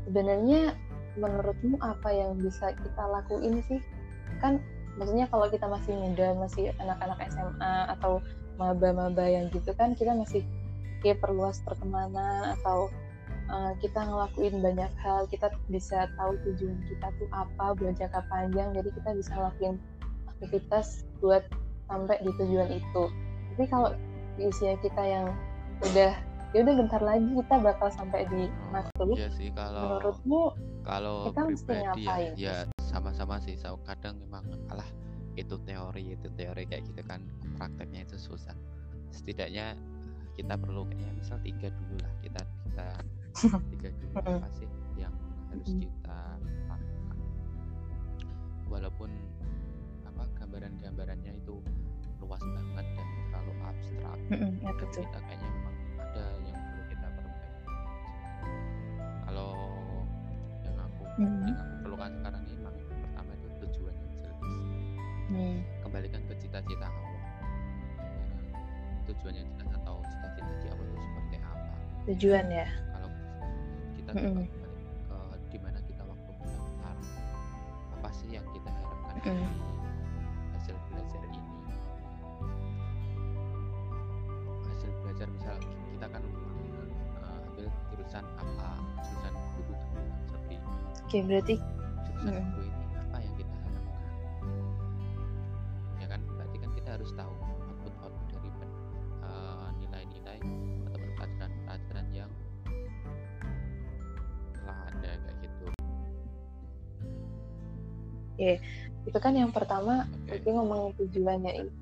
sebenarnya 0.09 0.73
menurutmu 1.17 1.81
apa 1.81 2.09
yang 2.13 2.39
bisa 2.39 2.73
kita 2.73 3.03
lakuin 3.05 3.61
sih? 3.67 3.81
Kan 4.39 4.63
maksudnya 4.97 5.29
kalau 5.29 5.47
kita 5.51 5.67
masih 5.69 5.93
muda 5.93 6.33
masih 6.37 6.73
anak-anak 6.81 7.21
SMA 7.29 7.75
atau 7.99 8.25
maba-maba 8.57 9.29
yang 9.29 9.53
gitu 9.53 9.69
kan 9.77 9.93
kita 9.93 10.17
masih 10.17 10.41
kayak 11.05 11.21
perluas 11.21 11.61
pertemanan 11.61 12.57
atau 12.57 12.89
uh, 13.53 13.73
kita 13.79 14.01
ngelakuin 14.01 14.65
banyak 14.65 14.93
hal 15.05 15.29
kita 15.29 15.53
bisa 15.69 16.09
tahu 16.17 16.35
tujuan 16.49 16.81
kita 16.89 17.07
tuh 17.21 17.29
apa 17.33 17.77
buat 17.77 17.95
jangka 18.01 18.21
panjang. 18.33 18.73
Jadi 18.73 18.89
kita 18.97 19.11
bisa 19.13 19.31
ngelakuin 19.37 19.77
aktivitas 20.37 21.05
buat 21.21 21.45
sampai 21.87 22.17
di 22.23 22.31
tujuan 22.37 22.71
itu. 22.71 23.03
Tapi 23.55 23.65
kalau 23.71 23.91
di 24.37 24.43
usia 24.51 24.77
kita 24.85 25.03
yang 25.03 25.27
udah 25.81 26.13
ya 26.55 26.59
udah 26.63 26.75
bentar 26.79 27.03
lagi 27.05 27.27
kita 27.27 27.57
bakal 27.61 27.89
sampai 27.93 28.25
di 28.33 28.49
masa 28.73 28.89
oh, 29.03 29.13
iya 29.13 29.29
sih 29.35 29.53
kalau 29.53 29.99
menurutmu 29.99 30.43
kalau 30.87 31.29
kita 31.29 31.41
mesti 31.53 31.73
ya, 31.75 31.83
ngapain? 31.93 32.33
ya, 32.33 32.33
ya 32.39 32.57
sama-sama 32.81 33.37
sih 33.43 33.59
so, 33.59 33.77
kadang 33.85 34.17
memang 34.25 34.47
alah 34.73 34.87
itu 35.37 35.61
teori 35.69 36.17
itu 36.17 36.29
teori 36.33 36.65
kayak 36.65 36.89
gitu 36.89 37.03
kan 37.05 37.21
prakteknya 37.61 38.09
itu 38.09 38.17
susah. 38.17 38.57
Setidaknya 39.13 39.77
kita 40.37 40.57
perlu 40.57 40.89
kayaknya 40.89 41.13
misal 41.17 41.39
tiga 41.45 41.69
dulu 41.73 41.97
lah 42.01 42.13
kita 42.25 42.43
kita 42.69 42.87
tiga 43.77 43.89
dulu 44.01 44.13
apa 44.17 44.49
sih 44.57 44.69
yang 44.97 45.13
harus 45.53 45.71
kita 45.77 46.21
lakukan. 46.41 46.81
Walaupun 48.67 49.11
gambaran-gambarannya 50.57 51.37
itu 51.37 51.61
luas 52.25 52.41
banget 52.41 52.87
dan 52.97 53.09
terlalu 53.29 53.53
abstrak 53.61 54.19
ya, 54.33 54.73
betul. 54.73 55.05
kita 55.05 55.19
kayaknya 55.29 55.49
memang 55.53 55.75
ada 56.01 56.25
yang 56.49 56.57
perlu 56.57 56.85
kita 56.89 57.07
perbaiki 57.13 57.65
kalau 59.29 59.53
yang 60.65 60.77
aku 60.81 61.03
hmm. 61.21 61.45
yang 61.45 61.59
aku 61.61 61.75
perlukan 61.85 62.11
sekarang 62.17 62.41
ini 62.49 62.55
memang 62.57 62.77
pertama 62.89 63.31
itu 63.37 63.49
tujuan 63.69 63.95
yang 64.01 64.11
jelas 64.17 64.39
hmm. 65.29 65.57
kembalikan 65.85 66.21
ke 66.25 66.35
cita-cita 66.41 66.89
awal 66.89 67.21
tujuan 69.13 69.35
yang 69.37 69.49
jelas 69.61 69.71
atau 69.77 70.01
cita-cita 70.09 70.53
di 70.57 70.69
awal 70.73 70.85
itu 70.89 70.97
seperti 71.05 71.37
apa 71.45 71.77
tujuan 72.09 72.45
ya 72.49 72.69
kalau 72.97 73.11
kita 73.93 74.11
hmm. 74.17 74.41
Oke 91.17 91.25
okay, 91.25 91.33
berarti 91.33 91.55
jurusan 92.13 92.45
hmm. 92.45 92.61
ini 92.61 92.69
apa 93.01 93.17
yang 93.25 93.35
kita 93.41 93.55
harapkan 93.57 93.97
ya 95.97 96.07
kan 96.13 96.21
berarti 96.29 96.57
kan 96.61 96.71
kita 96.77 96.89
harus 96.93 97.11
tahu 97.17 97.33
output 97.41 97.95
output 98.05 98.27
dari 98.37 98.51
uh, 99.25 99.69
nilai-nilai 99.81 100.39
atau 100.93 101.09
pelajaran-pelajaran 101.17 102.07
yang 102.13 102.31
telah 104.61 104.79
ada 104.93 105.11
kayak 105.25 105.37
gitu 105.41 105.65
Oke, 108.37 108.45
yeah. 108.45 108.61
itu 109.09 109.17
kan 109.17 109.33
yang 109.33 109.49
pertama, 109.49 110.05
okay. 110.29 110.37
tapi 110.45 110.53
ngomongin 110.53 110.93
tujuannya 111.01 111.53
ini. 111.65 111.73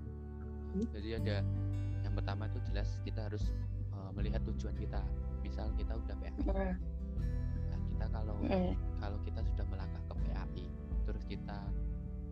Jadi 0.94 1.08
ada 1.18 1.42
yang 2.06 2.14
pertama 2.14 2.46
itu 2.46 2.62
jelas 2.70 2.94
kita 3.02 3.26
harus 3.26 3.50
uh, 3.90 4.14
melihat 4.14 4.38
tujuan 4.46 4.78
kita 4.78 5.02
misal 5.42 5.66
kita 5.74 5.98
udah 5.98 6.14
PAI 6.22 6.30
mm. 6.30 6.74
nah, 7.66 7.78
kita 7.90 8.06
kalau 8.14 8.34
mm. 8.38 8.74
Kalau 9.04 9.20
kita 9.20 9.44
sudah 9.52 9.68
melangkah 9.68 10.00
ke 10.08 10.14
PAI 10.24 10.64
terus 11.04 11.24
kita 11.28 11.60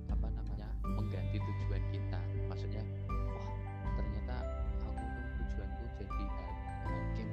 apa 0.08 0.26
namanya 0.32 0.64
mengganti 0.80 1.36
tujuan 1.36 1.84
kita. 1.92 2.20
Maksudnya 2.48 2.80
wah 3.28 3.48
ternyata 4.00 4.36
aku 4.80 5.04
tuh 5.04 5.24
tujuanku 5.36 5.84
jadi 6.00 6.24
hakim 6.88 7.28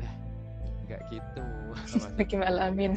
nah 0.00 0.14
nggak 0.88 1.00
gitu. 1.12 1.44
Hakim 2.16 2.40
alamin 2.40 2.96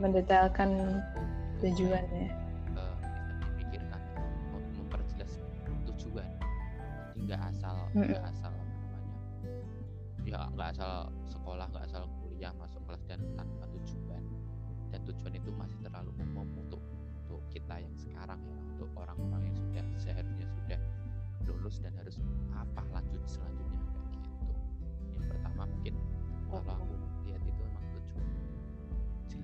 mendetailkan 0.00 1.00
tujuannya 1.62 2.23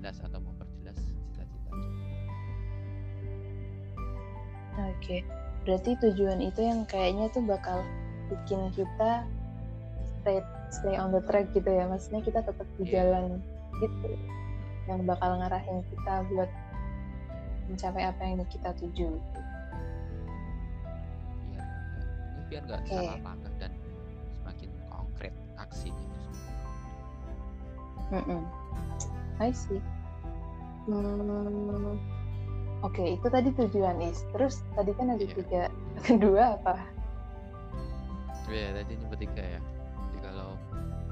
memperjelas 0.00 0.25
atau 0.25 0.40
memperjelas 0.40 0.97
cita-cita 0.97 1.71
oke 4.80 5.16
berarti 5.69 5.90
tujuan 6.09 6.40
itu 6.40 6.61
yang 6.64 6.88
kayaknya 6.88 7.28
tuh 7.37 7.45
bakal 7.45 7.85
bikin 8.33 8.73
kita 8.73 9.28
stay 10.25 10.40
stay 10.73 10.97
on 10.97 11.12
the 11.12 11.21
track 11.28 11.52
gitu 11.52 11.69
ya 11.69 11.85
maksudnya 11.85 12.25
kita 12.25 12.40
tetap 12.40 12.64
di 12.80 12.88
yeah. 12.88 13.04
jalan 13.04 13.45
gitu 13.76 14.16
yang 14.88 15.04
bakal 15.04 15.37
ngarahin 15.37 15.85
kita 15.92 16.14
buat 16.33 16.49
mencapai 17.69 18.02
apa 18.09 18.23
yang 18.25 18.40
kita 18.49 18.73
tuju 18.80 19.21
biar 21.52 21.69
biar 22.49 22.62
nggak 22.64 22.80
okay. 22.88 22.97
salah 22.97 23.21
langkah 23.21 23.52
dan 23.61 23.73
semakin 24.33 24.71
konkret 24.88 25.35
aksinya 25.61 26.09
mm 28.16 28.23
-mm. 28.25 28.42
I 29.40 29.50
see 29.56 29.80
hmm, 30.87 31.97
oke 32.85 32.92
okay, 32.92 33.16
itu 33.16 33.26
tadi 33.32 33.50
tujuan 33.56 33.99
is 34.04 34.23
terus 34.37 34.62
tadi 34.76 34.92
kan 34.94 35.16
ada 35.16 35.25
yeah. 35.25 35.35
tiga 35.35 35.62
kedua 36.06 36.61
apa 36.61 37.00
Iya, 38.50 38.66
yeah, 38.66 38.70
tadi 38.82 38.92
nyebut 38.99 39.18
tiga 39.23 39.42
ya. 39.47 39.61
Jadi 40.11 40.18
kalau 40.26 40.50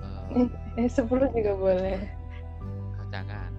uh, 0.02 0.26
eh 0.74 0.90
sepuluh 0.90 1.30
juga 1.30 1.54
boleh. 1.54 1.98
Jangan. 3.14 3.50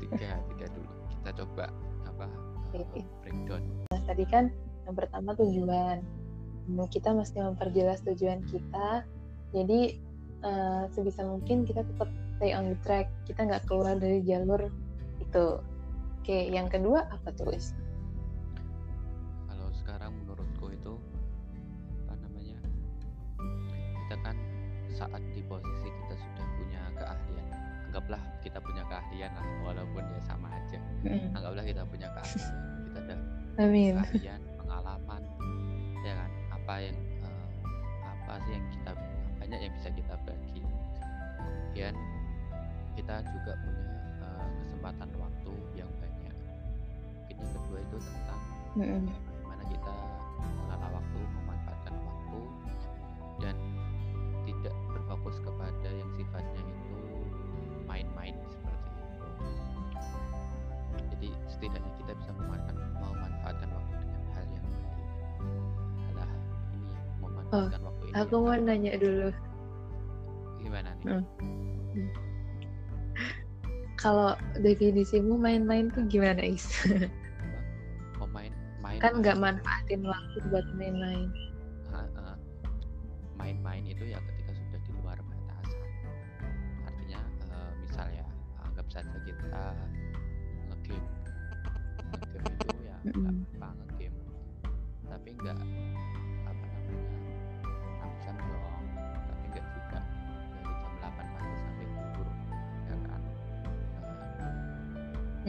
Tiga, 0.00 0.40
tiga 0.40 0.66
dulu. 0.72 0.92
Kita 1.12 1.30
coba 1.44 1.64
apa 2.08 2.26
okay. 2.72 3.04
uh, 3.04 3.06
breakdown. 3.20 3.62
Nah, 3.92 4.00
tadi 4.08 4.24
kan 4.24 4.48
yang 4.88 4.96
pertama 4.96 5.36
tujuan. 5.36 6.00
Kita 6.88 7.12
mesti 7.12 7.44
memperjelas 7.44 8.00
tujuan 8.08 8.40
kita. 8.48 9.04
Jadi 9.52 10.00
uh, 10.48 10.88
sebisa 10.88 11.28
mungkin 11.28 11.68
kita 11.68 11.84
tetap 11.84 12.08
stay 12.38 12.54
on 12.54 12.70
the 12.72 12.78
track. 12.86 13.10
Kita 13.26 13.44
nggak 13.44 13.66
keluar 13.66 13.98
dari 13.98 14.22
jalur 14.22 14.70
itu. 15.18 15.46
Oke, 16.22 16.48
yang 16.48 16.70
kedua 16.70 17.08
apa 17.10 17.34
tulis? 17.34 17.74
saat 24.98 25.22
di 25.30 25.40
posisi 25.46 25.86
kita 25.86 26.14
sudah 26.18 26.46
punya 26.58 26.82
keahlian 26.98 27.46
anggaplah 27.86 28.22
kita 28.42 28.58
punya 28.58 28.82
keahlian 28.90 29.30
lah 29.30 29.46
walaupun 29.62 30.02
ya 30.02 30.20
sama 30.26 30.50
aja 30.50 30.82
mm. 31.06 31.38
anggaplah 31.38 31.62
kita 31.62 31.82
punya 31.86 32.08
keahlian 32.18 32.54
kita 32.82 32.98
ada 32.98 33.16
Amin. 33.62 33.94
keahlian 34.02 34.40
pengalaman 34.58 35.22
ya 36.02 36.12
kan 36.18 36.30
apa 36.50 36.74
yang 36.82 36.98
uh, 37.22 37.48
apa 38.02 38.32
sih 38.42 38.52
yang 38.58 38.66
kita 38.74 38.90
banyak 39.38 39.58
yang 39.62 39.72
bisa 39.78 39.88
kita 39.94 40.14
bagi 40.26 40.60
kemudian 41.38 41.94
kita 42.98 43.22
juga 43.30 43.54
punya 43.62 43.86
uh, 44.26 44.46
kesempatan 44.58 45.08
waktu 45.22 45.52
yang 45.78 45.86
banyak 46.02 46.34
mungkin 47.14 47.36
yang 47.38 47.52
kedua 47.54 47.78
itu 47.78 47.96
tentang 48.02 48.40
mm. 48.74 49.02
bagaimana 49.06 49.64
kita 49.70 49.92
mengelola 50.42 50.88
waktu 50.98 51.18
memanfaatkan 51.38 51.94
waktu 51.94 52.40
dan 53.38 53.56
tidak 54.42 54.74
berfokus 54.90 55.38
kepada 55.46 55.88
yang 55.94 56.10
sifatnya 56.18 56.58
itu 56.58 56.98
main-main 57.86 58.34
seperti 58.50 58.90
itu 58.90 59.50
jadi 61.14 61.28
setidaknya 61.46 61.92
kita 62.02 62.12
bisa 62.18 62.30
memanfaatkan 62.34 62.76
memanfaatkan 62.98 63.68
waktu 63.78 63.94
dengan 63.94 64.22
hal 64.34 64.44
yang 64.50 64.66
baik 64.74 64.98
adalah 66.10 66.30
ini 66.74 66.94
memanfaatkan 67.22 67.78
oh, 67.78 67.86
waktu 67.94 68.02
ini 68.10 68.14
aku 68.18 68.34
mau 68.42 68.58
nanya 68.58 68.92
dulu 68.98 69.30
gimana 70.58 70.90
nih. 70.98 71.06
Hmm. 71.14 71.57
Kalau 73.98 74.38
definisimu 74.62 75.34
main-main 75.34 75.90
tuh 75.90 76.06
gimana 76.06 76.38
is? 76.40 76.64
Main 78.30 78.52
main 78.84 78.98
kan 79.02 79.18
nggak 79.24 79.40
manfaatin 79.40 80.06
waktu 80.06 80.38
buat 80.52 80.66
main-main. 80.78 81.28
Main-main 83.38 83.82
itu 83.86 84.04
ya 84.06 84.18
ketika 84.22 84.52
sudah 84.54 84.80
di 84.86 84.90
luar 85.02 85.18
batasan. 85.18 85.90
Artinya 86.86 87.20
uh, 87.50 87.72
misal 87.82 88.06
ya 88.14 88.26
anggap 88.62 88.86
saja 88.92 89.16
kita 89.26 89.62
ngegame. 90.70 91.08
Ngegame 92.12 92.50
itu 92.54 92.76
ya 92.86 92.96
nggak 93.02 93.34
apa 93.58 93.68
ngegame. 93.74 94.22
Tapi 95.08 95.28
nggak 95.42 95.56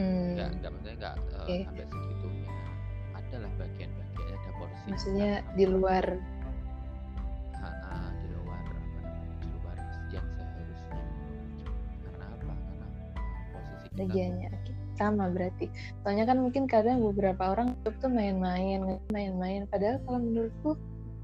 uh, 0.00 0.26
nggak 0.34 0.48
nggak 0.60 0.70
maksudnya 0.72 0.96
nggak 0.96 1.14
uh, 1.20 1.44
okay. 1.44 1.60
sampai 1.68 1.86
segitunya. 1.86 2.48
Adalah 3.14 3.50
bagian-bagian 3.60 4.26
ada 4.34 4.50
porsi 4.58 4.84
maksudnya 4.88 5.32
di 5.54 5.64
luar. 5.68 6.06
Bagiannya 14.00 14.48
sama 14.96 15.32
berarti. 15.32 15.68
Soalnya 16.04 16.24
kan 16.28 16.40
mungkin 16.40 16.64
kadang 16.68 17.00
beberapa 17.00 17.56
orang 17.56 17.72
tuh 17.84 18.08
main-main 18.08 19.00
main-main. 19.12 19.64
Padahal 19.68 20.00
kalau 20.04 20.20
menurutku 20.20 20.76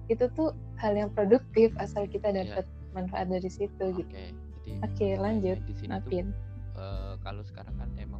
itu 0.08 0.24
tuh 0.32 0.56
hal 0.80 0.96
yang 0.96 1.12
produktif 1.12 1.72
asal 1.76 2.08
kita 2.08 2.32
iya. 2.32 2.44
dapat 2.44 2.64
yeah. 2.64 2.92
manfaat 2.96 3.26
dari 3.28 3.50
situ 3.52 3.84
okay. 3.92 4.00
gitu. 4.00 4.16
Oke 4.16 4.96
okay, 4.96 5.12
lanjut. 5.20 5.58
di 5.68 5.74
sini 5.78 5.94
tuh, 6.02 6.26
uh, 6.74 7.14
kalau 7.22 7.42
sekarang 7.46 7.74
kan 7.78 7.88
emang 8.00 8.18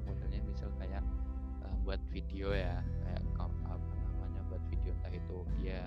buat 1.87 2.03
video 2.11 2.51
ya 2.51 2.83
kayak 3.07 3.23
apa 3.39 3.79
namanya 4.19 4.43
buat 4.51 4.63
video 4.67 4.91
entah 4.91 5.15
itu 5.15 5.39
dia 5.63 5.87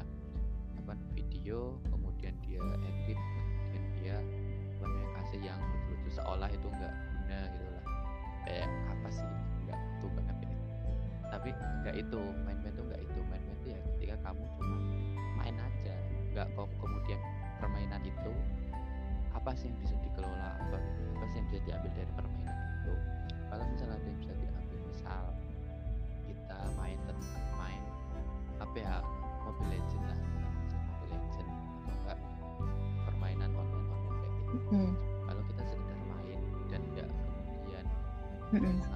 apa 0.79 0.95
video 1.11 1.75
kemudian 1.91 2.33
dia 2.47 2.63
edit 2.87 3.19
kemudian 3.19 3.85
dia 3.99 4.15
kasih 5.19 5.43
yang 5.43 5.59
lucu-lucu 5.59 6.09
seolah 6.15 6.47
itu 6.47 6.67
enggak 6.71 6.95
guna 6.95 7.39
gitu 7.51 7.67
kayak 8.47 8.69
apa 8.87 9.07
sih 9.11 9.29
nggak 9.67 9.79
tuh 9.99 10.09
banget 10.15 10.37
ya 10.47 10.55
tapi 11.29 11.49
nggak 11.83 11.95
itu 11.99 12.21
main-main 12.47 12.73
tuh 12.73 12.85
nggak 12.87 13.01
itu 13.03 13.19
main-main 13.27 13.57
tuh 13.61 13.69
ya 13.75 13.79
ketika 13.93 14.15
kamu 14.23 14.43
cuma 14.55 14.77
main 15.35 15.55
aja 15.59 15.95
nggak 16.31 16.47
kok 16.55 16.69
kemudian 16.79 17.19
permainan 17.59 18.01
itu 18.07 18.33
apa 19.35 19.51
sih 19.53 19.67
yang 19.67 19.77
bisa 19.83 19.93
dikelola 19.99 20.57
apa 20.57 20.79
apa 20.79 21.25
sih 21.29 21.37
yang 21.43 21.47
bisa 21.51 21.59
diambil 21.67 21.91
dari 21.93 22.11
permainan 22.17 22.57
itu? 22.81 22.93
Kalau 23.51 23.63
misalnya 23.69 23.95
ada 23.99 24.07
yang 24.07 24.19
bisa 24.23 24.33
diambil 24.33 24.79
misal 24.89 25.23
main 26.75 26.99
main 27.55 27.81
apa 28.59 28.75
ya 28.75 28.95
Mobile 29.47 29.69
Legend 29.77 30.03
lah 30.07 30.19
Mobile 30.89 31.11
Legend 31.15 31.49
atau 31.49 31.95
enggak 31.95 32.19
permainan 33.07 33.51
online 33.55 33.87
online 33.87 34.17
kayak 34.19 34.33
gitu 34.51 34.67
hmm. 34.73 34.91
kalau 35.27 35.41
kita 35.47 35.61
sekedar 35.67 35.99
main 36.09 36.39
dan 36.67 36.81
enggak 36.93 37.09
mm-hmm. 38.49 38.59
ngambil 38.59 38.69
dari 38.69 38.88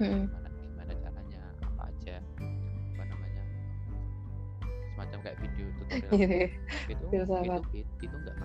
mm-hmm. 0.00 0.24
gimana 0.28 0.48
gimana 0.60 0.92
caranya 1.00 1.42
apa 1.64 1.82
aja 1.88 2.14
apa 2.96 3.02
namanya 3.08 3.42
semacam 4.92 5.18
kayak 5.24 5.38
video 5.40 5.66
tutorial 5.76 6.12
iya, 6.16 6.28
iya. 6.28 6.48
itu 6.92 7.04
itu 7.04 7.24
itu 7.74 7.92
itu 8.04 8.16
nggak 8.16 8.36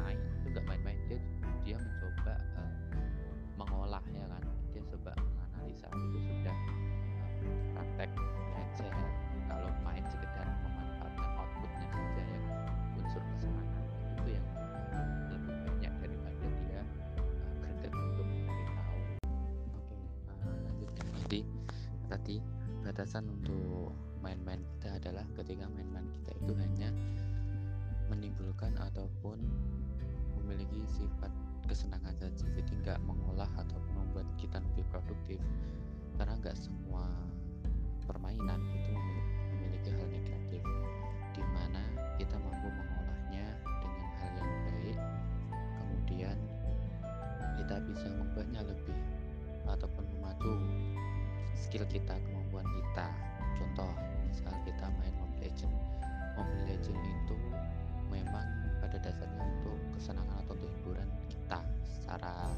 kesenangan 60.01 60.41
atau 60.41 60.57
untuk 60.57 60.71
hiburan 60.81 61.05
kita 61.29 61.61
secara 61.93 62.49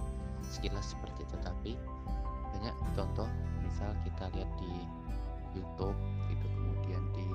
sekilas 0.48 0.96
seperti 0.96 1.28
itu. 1.28 1.36
Tapi 1.44 1.72
banyak 2.56 2.76
contoh 2.96 3.28
misal 3.60 3.92
kita 4.08 4.32
lihat 4.32 4.48
di 4.56 4.72
YouTube 5.52 6.00
itu 6.32 6.48
kemudian 6.56 7.04
di 7.12 7.28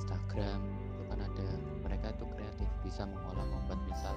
Instagram 0.00 0.64
itu 0.96 1.02
kan 1.12 1.20
ada 1.20 1.46
mereka 1.84 2.08
itu 2.16 2.24
kreatif 2.32 2.68
bisa 2.80 3.04
mengolah 3.04 3.44
membuat 3.44 3.80
misal 3.84 4.16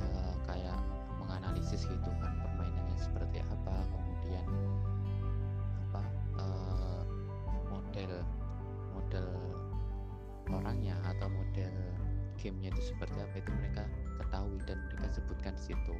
uh, 0.00 0.34
kayak 0.48 0.80
menganalisis 1.20 1.84
gitu 1.84 2.10
kan 2.24 2.32
permainannya 2.40 2.96
seperti 2.96 3.44
apa 3.44 3.74
kemudian 3.92 4.46
apa 5.90 6.02
uh, 6.40 7.02
model 7.70 8.24
model 8.96 9.26
orangnya 10.48 10.96
atau 11.04 11.28
model 11.28 11.74
gamenya 12.38 12.70
itu 12.70 12.94
seperti 12.94 13.18
apa 13.18 13.36
itu 13.42 13.50
mereka 13.58 13.82
ketahui 14.22 14.58
dan 14.64 14.78
mereka 14.86 15.06
sebutkan 15.10 15.52
di 15.58 15.62
situ. 15.74 15.94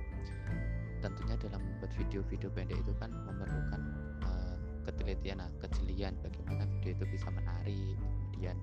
Tentunya 1.03 1.35
dalam 1.39 1.61
membuat 1.63 1.93
video-video 1.95 2.49
pendek 2.55 2.79
itu 2.79 2.93
kan 2.99 3.11
memerlukan 3.11 3.83
uh, 4.23 4.57
ketelitian 4.87 5.43
nah, 5.43 5.51
kejelian 5.63 6.15
bagaimana 6.23 6.67
video 6.79 6.95
itu 6.95 7.05
bisa 7.11 7.29
menarik 7.31 7.95
kemudian 7.99 8.57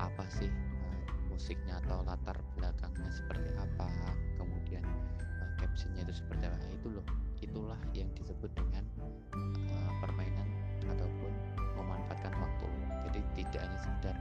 apa 0.00 0.24
sih 0.32 0.48
uh, 0.48 0.96
musiknya 1.28 1.80
atau 1.84 2.04
latar 2.04 2.36
belakangnya 2.56 3.10
seperti 3.12 3.52
apa 3.56 3.88
kemudian 4.40 4.84
uh, 5.40 5.50
captionnya 5.56 6.04
itu 6.04 6.20
seperti 6.20 6.44
apa. 6.48 6.56
Itu 6.72 6.88
loh 6.92 7.06
itulah 7.40 7.80
yang 7.92 8.08
disebut 8.16 8.48
dengan 8.56 8.84
uh, 9.00 9.92
permainan 10.00 10.48
ataupun 10.84 11.32
memanfaatkan 11.76 12.32
waktu. 12.32 12.68
Jadi 13.08 13.20
tidak 13.36 13.60
hanya 13.68 13.78
sekedar 13.80 14.16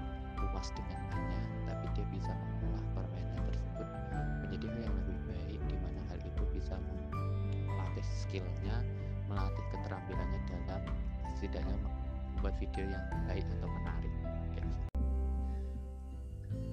puas 0.63 0.79
dengan 0.79 1.03
mainnya 1.11 1.43
tapi 1.67 1.85
dia 1.91 2.05
bisa 2.07 2.31
mengolah 2.31 2.83
permainan 2.95 3.39
tersebut 3.51 3.87
menjadi 4.47 4.65
hal 4.71 4.79
yang 4.79 4.95
lebih 4.95 5.17
baik 5.27 5.59
di 5.67 5.75
mana 5.75 5.99
hal 6.07 6.19
itu 6.23 6.43
bisa 6.55 6.73
melatih 7.67 8.07
skillnya 8.23 8.79
melatih 9.27 9.59
keterampilannya 9.75 10.39
dalam 10.47 10.81
setidaknya 11.35 11.75
membuat 11.83 12.55
video 12.63 12.83
yang 12.87 13.03
baik 13.27 13.43
atau 13.59 13.67
menarik 13.67 14.13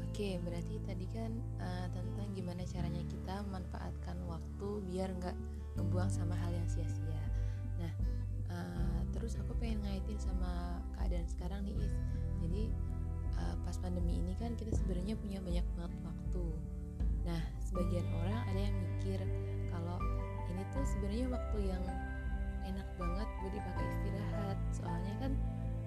Oke, 0.06 0.36
berarti 0.44 0.76
tadi 0.84 1.06
kan 1.16 1.32
uh, 1.64 1.88
tentang 1.96 2.28
gimana 2.36 2.60
caranya 2.68 3.00
kita 3.08 3.40
memanfaatkan 3.48 4.20
waktu 4.28 4.68
biar 4.92 5.08
nggak 5.16 5.32
membuang 5.80 6.12
sama 6.12 6.36
hal 6.36 6.52
yang 6.52 6.68
sia-sia. 6.68 7.24
Nah, 7.80 7.94
uh, 8.52 9.00
terus 9.16 9.40
aku 9.40 9.56
pengen 9.56 9.80
ngaitin 9.80 10.20
sama 10.20 10.76
keadaan 11.00 11.24
sekarang 11.24 11.64
nih 11.64 11.72
Is. 11.80 11.96
Jadi 12.36 12.68
uh, 13.38 13.54
pas 13.62 13.76
pandemi 13.78 14.18
ini 14.18 14.32
kan 14.38 14.56
kita 14.56 14.74
sebenarnya 14.74 15.14
punya 15.20 15.38
banyak 15.44 15.66
banget 15.76 15.92
waktu. 16.02 16.46
Nah, 17.28 17.42
sebagian 17.62 18.06
orang 18.24 18.40
ada 18.48 18.60
yang 18.60 18.76
mikir 18.80 19.20
kalau 19.70 19.98
ini 20.50 20.62
tuh 20.74 20.84
sebenarnya 20.88 21.26
waktu 21.30 21.58
yang 21.70 21.84
enak 22.66 22.88
banget 22.98 23.28
buat 23.42 23.52
dipakai 23.52 23.86
istirahat. 23.86 24.58
Soalnya 24.74 25.14
kan 25.20 25.32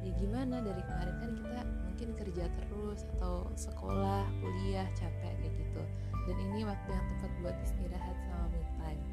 ya 0.04 0.12
gimana 0.20 0.60
dari 0.60 0.84
kemarin 0.84 1.16
kan 1.24 1.32
kita 1.32 1.62
mungkin 1.88 2.10
kerja 2.20 2.46
terus 2.60 3.08
atau 3.16 3.48
sekolah 3.56 4.28
kuliah 4.44 4.84
capek 5.00 5.32
kayak 5.40 5.56
gitu 5.56 5.84
dan 6.28 6.36
ini 6.52 6.68
waktu 6.68 6.90
yang 6.92 7.06
tepat 7.16 7.32
buat 7.40 7.56
istirahat 7.64 8.18
sama 8.28 8.52
me 8.52 8.62
time 8.76 9.04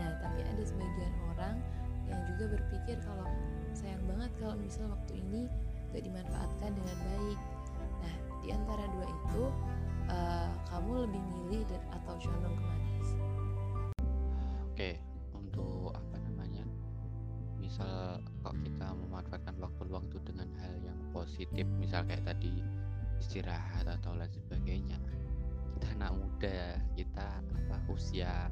nah 0.00 0.08
tapi 0.24 0.40
ada 0.40 0.62
sebagian 0.64 1.12
orang 1.36 1.60
yang 2.08 2.20
juga 2.32 2.56
berpikir 2.56 2.96
kalau 3.04 3.28
sayang 3.76 4.00
banget 4.08 4.32
kalau 4.40 4.56
misal 4.56 4.88
waktu 4.88 5.20
ini 5.20 5.44
gak 5.92 6.02
dimanfaatkan 6.08 6.70
dengan 6.72 6.96
baik 7.04 7.38
di 8.40 8.48
antara 8.52 8.84
dua 8.88 9.06
itu 9.06 9.42
uh, 10.08 10.50
kamu 10.68 11.06
lebih 11.08 11.22
milih 11.22 11.62
dan 11.68 11.82
atau 12.00 12.14
condong 12.16 12.54
ke 12.56 12.64
mana 12.64 12.88
Oke, 14.80 14.96
untuk 15.36 15.92
apa 15.92 16.16
namanya? 16.24 16.64
Misal 17.60 18.24
kok 18.40 18.56
kita 18.64 18.96
memanfaatkan 18.96 19.60
waktu 19.60 19.82
luang 19.92 20.08
itu 20.08 20.16
dengan 20.24 20.48
hal 20.56 20.72
yang 20.80 20.96
positif, 21.12 21.68
misal 21.76 22.00
kayak 22.08 22.24
tadi 22.24 22.64
istirahat 23.20 23.84
atau 23.84 24.16
lain 24.16 24.32
sebagainya. 24.32 24.96
Kita 25.76 25.86
anak 26.00 26.16
muda, 26.16 26.80
kita 26.96 27.44
apa 27.44 27.76
usia 27.92 28.48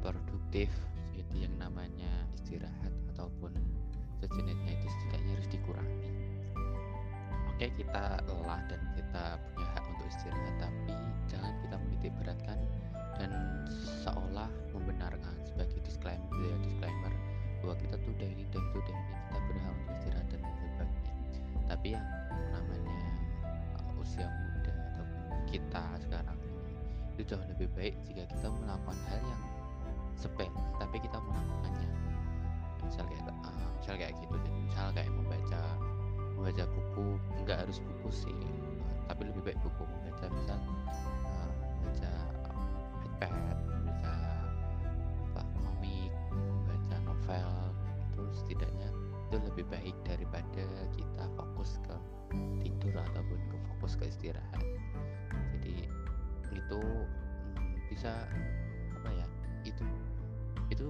produktif, 0.00 0.72
jadi 1.12 1.44
yang 1.44 1.54
namanya 1.60 2.08
istirahat 2.40 2.92
ataupun 3.12 3.52
sejenisnya 4.16 4.80
itu 4.80 4.86
setidaknya 4.88 5.32
harus 5.36 5.48
dikurangi. 5.52 6.29
Oke, 7.60 7.84
kita 7.84 8.24
lelah 8.24 8.56
dan 8.72 8.80
kita 8.96 9.36
punya 9.52 9.68
hak 9.76 9.84
untuk 9.84 10.08
istirahat, 10.08 10.54
tapi 10.64 10.96
jangan 11.28 11.52
kita 11.60 11.76
menitik 11.76 12.12
beratkan 12.16 12.56
dan 13.20 13.28
seolah 14.00 14.48
membenarkan 14.72 15.36
sebagai 15.44 15.76
disclaimer 15.84 16.24
ya 16.40 16.56
disclaimer 16.64 17.12
bahwa 17.60 17.76
kita 17.84 18.00
tuh 18.00 18.16
udah 18.16 18.28
ini 18.32 18.48
dan 18.48 18.64
itu 18.64 18.80
udah 18.80 18.96
ini. 18.96 19.12
Kita 19.12 19.38
berhak 19.44 19.74
untuk 19.76 19.92
istirahat 19.92 20.26
dan 20.32 20.40
lain 20.40 20.56
sebagainya. 20.56 21.12
Tapi 21.68 21.86
yang 21.92 22.06
namanya 22.48 22.96
uh, 23.76 24.00
usia 24.00 24.24
muda 24.24 24.72
ataupun 24.96 25.20
kita 25.52 25.84
sekarang 26.00 26.38
ini 26.40 26.64
itu 27.12 27.22
jauh 27.28 27.44
lebih 27.44 27.68
baik 27.76 27.92
jika 28.08 28.24
kita 28.24 28.48
melakukan 28.56 28.96
hal 29.12 29.20
yang 29.20 29.42
sepele 30.16 30.48
tapi 30.80 30.96
kita 30.96 31.20
melakukannya 31.20 31.88
misal 32.88 33.04
kayak 33.04 33.28
uh, 33.28 33.68
misal 33.76 33.94
kayak 34.00 34.16
gitu 34.16 34.36
misal 34.64 34.88
kayak 34.96 35.12
membaca 35.12 35.60
membaca 36.40 36.64
buku 36.72 37.06
nggak 37.44 37.68
harus 37.68 37.84
buku 37.84 38.08
sih 38.08 38.40
tapi 39.04 39.28
lebih 39.28 39.52
baik 39.52 39.60
buku 39.60 39.84
membaca 39.84 40.24
misal 40.32 40.56
uh, 41.28 41.50
baca 41.84 42.12
iPad 43.20 43.58
baca 43.84 44.16
apa 45.36 45.42
komik 45.60 46.12
baca 46.64 46.96
novel 47.04 47.52
itu 48.08 48.22
setidaknya 48.40 48.88
itu 49.28 49.36
lebih 49.52 49.68
baik 49.68 49.96
daripada 50.08 50.64
kita 50.96 51.24
fokus 51.36 51.76
ke 51.84 51.94
tidur 52.58 52.98
ataupun 52.98 53.38
ke 53.46 53.56
fokus 53.70 53.94
ke 53.94 54.10
istirahat. 54.10 54.64
Jadi 55.54 55.86
itu 56.50 56.80
hmm, 56.82 57.78
bisa 57.86 58.26
apa 58.90 59.08
ya 59.14 59.26
itu 59.62 59.86
itu 60.66 60.88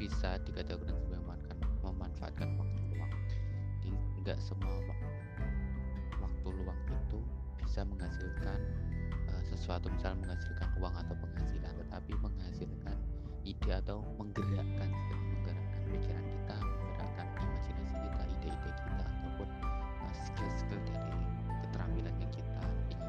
bisa 0.00 0.40
dikategorikan 0.48 0.96
sebagai 1.04 1.24
memanfaatkan, 1.84 2.48
waktu 2.56 2.85
nggak 4.26 4.42
semua 4.42 4.82
waktu 6.18 6.48
luang 6.50 6.80
itu 6.90 7.22
bisa 7.62 7.86
menghasilkan 7.86 8.58
sesuatu 9.46 9.86
misal 9.94 10.18
menghasilkan 10.18 10.66
uang 10.82 10.94
atau 10.98 11.14
penghasilan 11.14 11.70
tetapi 11.86 12.12
menghasilkan 12.18 12.98
ide 13.46 13.70
atau 13.70 14.02
menggerakkan 14.18 14.90
menggerakkan 14.90 15.82
pikiran 15.94 16.24
kita 16.26 16.56
menggerakkan 16.58 17.26
imajinasi 17.38 17.94
kita 18.02 18.22
ide-ide 18.26 18.70
kita 18.74 19.04
ataupun 19.06 19.48
uh, 20.02 20.14
skill-skill 20.26 20.80
dari 20.90 21.14
keterampilan 21.62 22.14
yang 22.18 22.32
kita 22.34 22.62
ingin. 22.90 23.00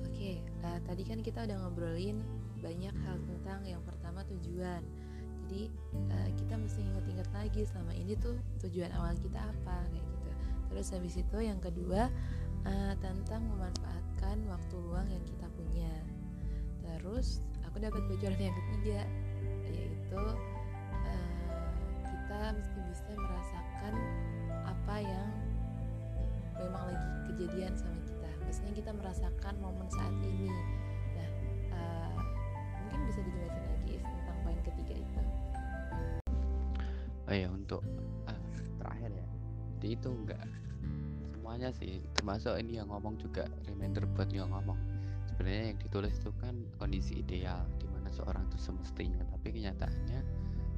Oke 0.00 0.08
okay, 0.16 0.36
uh, 0.64 0.66
eh, 0.72 0.78
tadi 0.88 1.02
kan 1.04 1.20
kita 1.20 1.44
udah 1.44 1.56
ngobrolin 1.60 2.24
banyak 2.64 2.96
hal 3.04 3.20
tentang 3.20 3.60
yang 3.68 3.84
pertama 3.84 4.24
tujuan 4.32 4.80
jadi 5.46 5.70
uh, 6.10 6.28
kita 6.34 6.54
mesti 6.58 6.82
ingat-ingat 6.82 7.28
lagi 7.30 7.62
selama 7.70 7.94
ini 7.94 8.18
tuh 8.18 8.34
tujuan 8.66 8.90
awal 8.98 9.14
kita 9.22 9.38
apa 9.38 9.86
kayak 9.94 10.02
gitu 10.02 10.30
terus 10.66 10.86
habis 10.90 11.14
itu 11.14 11.38
yang 11.38 11.62
kedua 11.62 12.10
uh, 12.66 12.94
tentang 12.98 13.42
memanfaatkan 13.46 14.36
waktu 14.50 14.74
luang 14.82 15.06
yang 15.08 15.24
kita 15.24 15.46
punya. 15.54 15.92
Terus 16.82 17.42
aku 17.66 17.78
dapat 17.78 18.02
bocoran 18.10 18.38
yang 18.38 18.56
ketiga 18.66 19.00
yaitu 19.66 20.22
uh, 20.22 21.38
kita 22.02 22.40
mesti 22.54 22.78
bisa 22.90 23.10
merasakan 23.14 23.94
apa 24.66 24.96
yang 25.02 25.28
memang 26.58 26.82
lagi 26.90 27.08
kejadian 27.34 27.72
sama 27.78 27.98
kita. 28.06 28.30
Maksudnya 28.46 28.72
kita 28.74 28.90
merasakan 28.94 29.54
momen 29.62 29.86
saat 29.90 30.14
ini. 30.22 30.50
Nah, 31.14 31.30
uh, 31.74 32.14
mungkin 32.82 33.00
bisa 33.10 33.20
dijelasin 33.22 33.75
untuk 37.66 37.82
uh, 38.30 38.40
terakhir 38.78 39.10
ya, 39.10 39.28
jadi 39.76 39.88
itu 39.98 40.08
enggak. 40.14 40.46
Semuanya 41.34 41.68
sih 41.74 41.98
termasuk 42.14 42.54
ini 42.62 42.78
yang 42.78 42.86
ngomong 42.94 43.18
juga 43.18 43.50
reminder 43.66 44.06
buat 44.14 44.30
yang 44.30 44.54
ngomong. 44.54 44.78
Sebenarnya 45.34 45.74
yang 45.74 45.78
ditulis 45.82 46.14
itu 46.16 46.30
kan 46.38 46.54
kondisi 46.78 47.20
ideal 47.20 47.66
di 47.82 47.90
mana 47.90 48.08
seorang 48.14 48.46
itu 48.48 48.56
semestinya 48.56 49.20
tapi 49.34 49.50
kenyataannya 49.52 50.20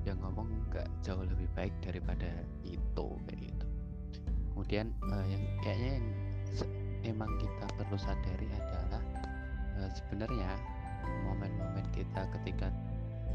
yang 0.08 0.18
ngomong 0.24 0.48
nggak 0.72 0.88
jauh 1.04 1.20
lebih 1.20 1.46
baik 1.52 1.76
daripada 1.84 2.26
itu 2.64 3.06
kayak 3.28 3.52
gitu. 3.52 3.66
Kemudian 4.56 4.90
uh, 5.12 5.26
yang 5.28 5.44
kayaknya 5.60 5.92
yang 6.00 6.06
emang 7.04 7.30
kita 7.36 7.66
perlu 7.76 7.98
sadari 8.00 8.48
adalah 8.50 9.02
uh, 9.78 9.90
sebenarnya 9.92 10.56
momen-momen 11.28 11.84
kita 11.92 12.26
ketika 12.40 12.72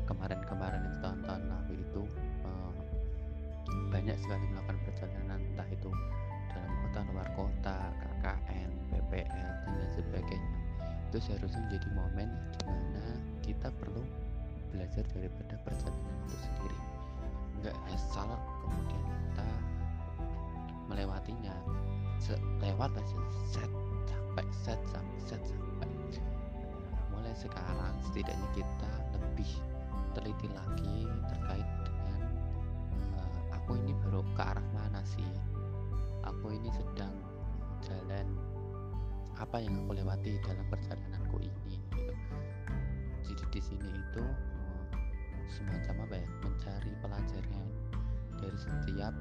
kemarin-kemarin 0.09 0.83
tahun-tahun 0.99 1.43
lalu 1.47 1.73
itu 1.79 2.03
banyak 3.93 4.17
sekali 4.17 4.49
melakukan 4.49 4.81
perjalanan 4.89 5.37
entah 5.53 5.69
itu 5.69 5.93
dalam 6.49 6.73
kota 6.81 6.99
luar 7.13 7.27
kota 7.37 7.77
KKN 8.25 8.69
PPL 8.89 9.49
dan 9.69 9.73
lain 9.77 9.91
sebagainya. 9.93 10.51
Itu 11.13 11.17
seharusnya 11.21 11.61
menjadi 11.69 11.87
momen 11.93 12.29
di 12.33 12.61
mana 12.65 13.05
kita 13.45 13.69
perlu 13.77 14.01
belajar 14.73 15.05
daripada 15.13 15.53
perjalanan 15.61 16.15
itu 16.25 16.37
sendiri. 16.41 16.79
Nggak 17.61 17.77
asal 17.93 18.33
kemudian 18.65 19.03
kita 19.05 19.49
melewatinya 20.89 21.53
lewat 22.65 22.97
aja 22.97 23.17
set 23.45 23.71
sampai 24.09 24.45
set 24.65 24.81
sampai 24.89 25.19
set 25.21 25.41
sampai. 25.45 25.89
Mulai 27.13 27.33
sekarang 27.37 27.93
setidaknya 28.09 28.49
kita 28.57 28.91
lebih 29.21 29.51
teliti 30.17 30.49
lagi 30.49 31.05
terkait 31.29 31.82
aku 33.63 33.79
ini 33.79 33.95
baru 34.03 34.19
ke 34.35 34.43
arah 34.43 34.67
mana 34.75 34.99
sih? 35.07 35.23
Aku 36.27 36.51
ini 36.51 36.67
sedang 36.75 37.15
jalan 37.79 38.27
apa 39.39 39.63
yang 39.63 39.87
aku 39.87 39.95
lewati 39.95 40.35
dalam 40.43 40.67
perjalananku 40.67 41.39
ini 41.39 41.79
gitu. 41.79 42.11
jadi 43.23 43.43
di 43.55 43.61
sini 43.63 43.87
itu 43.87 44.19
uh, 44.19 44.83
semacam 45.47 46.03
apa 46.03 46.15
ya? 46.19 46.27
Mencari 46.43 46.91
pelajaran 46.99 47.67
dari 48.35 48.57
setiap 48.59 49.15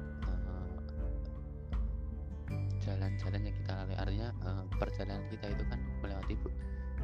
jalan-jalan 2.83 3.47
yang 3.47 3.55
kita 3.63 3.71
lalui. 3.79 3.95
Artinya 3.95 4.29
uh, 4.43 4.63
perjalanan 4.75 5.23
kita 5.31 5.55
itu 5.55 5.63
kan 5.71 5.79
melewati 6.03 6.35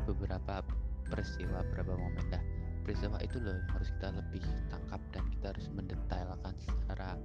beberapa 0.03 0.59
peristiwa 1.07 1.63
beberapa 1.71 1.95
momen. 1.95 2.27
Dah 2.27 2.43
peristiwa 2.83 3.15
itu 3.23 3.39
loh 3.39 3.55
yang 3.55 3.69
harus 3.71 3.87
kita 3.95 4.11
lebih 4.11 4.43
tangkap 4.67 5.01
dan 5.15 5.23
kita 5.39 5.55
harus 5.55 5.71
mendetailkan 5.71 6.51
secara 6.59 7.15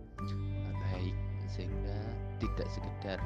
baik 0.87 1.19
sehingga 1.51 1.99
tidak 2.39 2.71
sekedar 2.71 3.19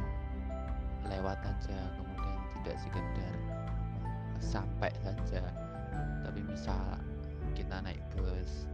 lewat 1.04 1.36
aja 1.44 1.92
kemudian 2.00 2.40
tidak 2.56 2.76
sekedar 2.80 3.34
sampai 4.40 4.88
saja. 5.04 5.44
Tapi 6.24 6.40
misal 6.40 7.04
kita 7.52 7.84
naik 7.84 8.00
bus 8.16 8.64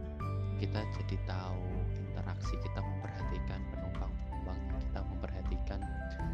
kita 0.55 0.79
jadi 0.95 1.17
tahu 1.27 1.67
interaksi 1.99 2.55
kita 2.63 2.79
memperhatikan 2.79 3.59
penumpang-penumpang 3.75 4.59
kita 4.87 4.99
memperhatikan 5.03 5.79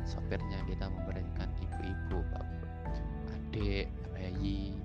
sopirnya 0.05 0.61
kita 0.69 0.85
memberikan 0.85 1.49
ibu-ibu 1.57 2.21
adik 3.33 3.89
bayi 4.13 4.77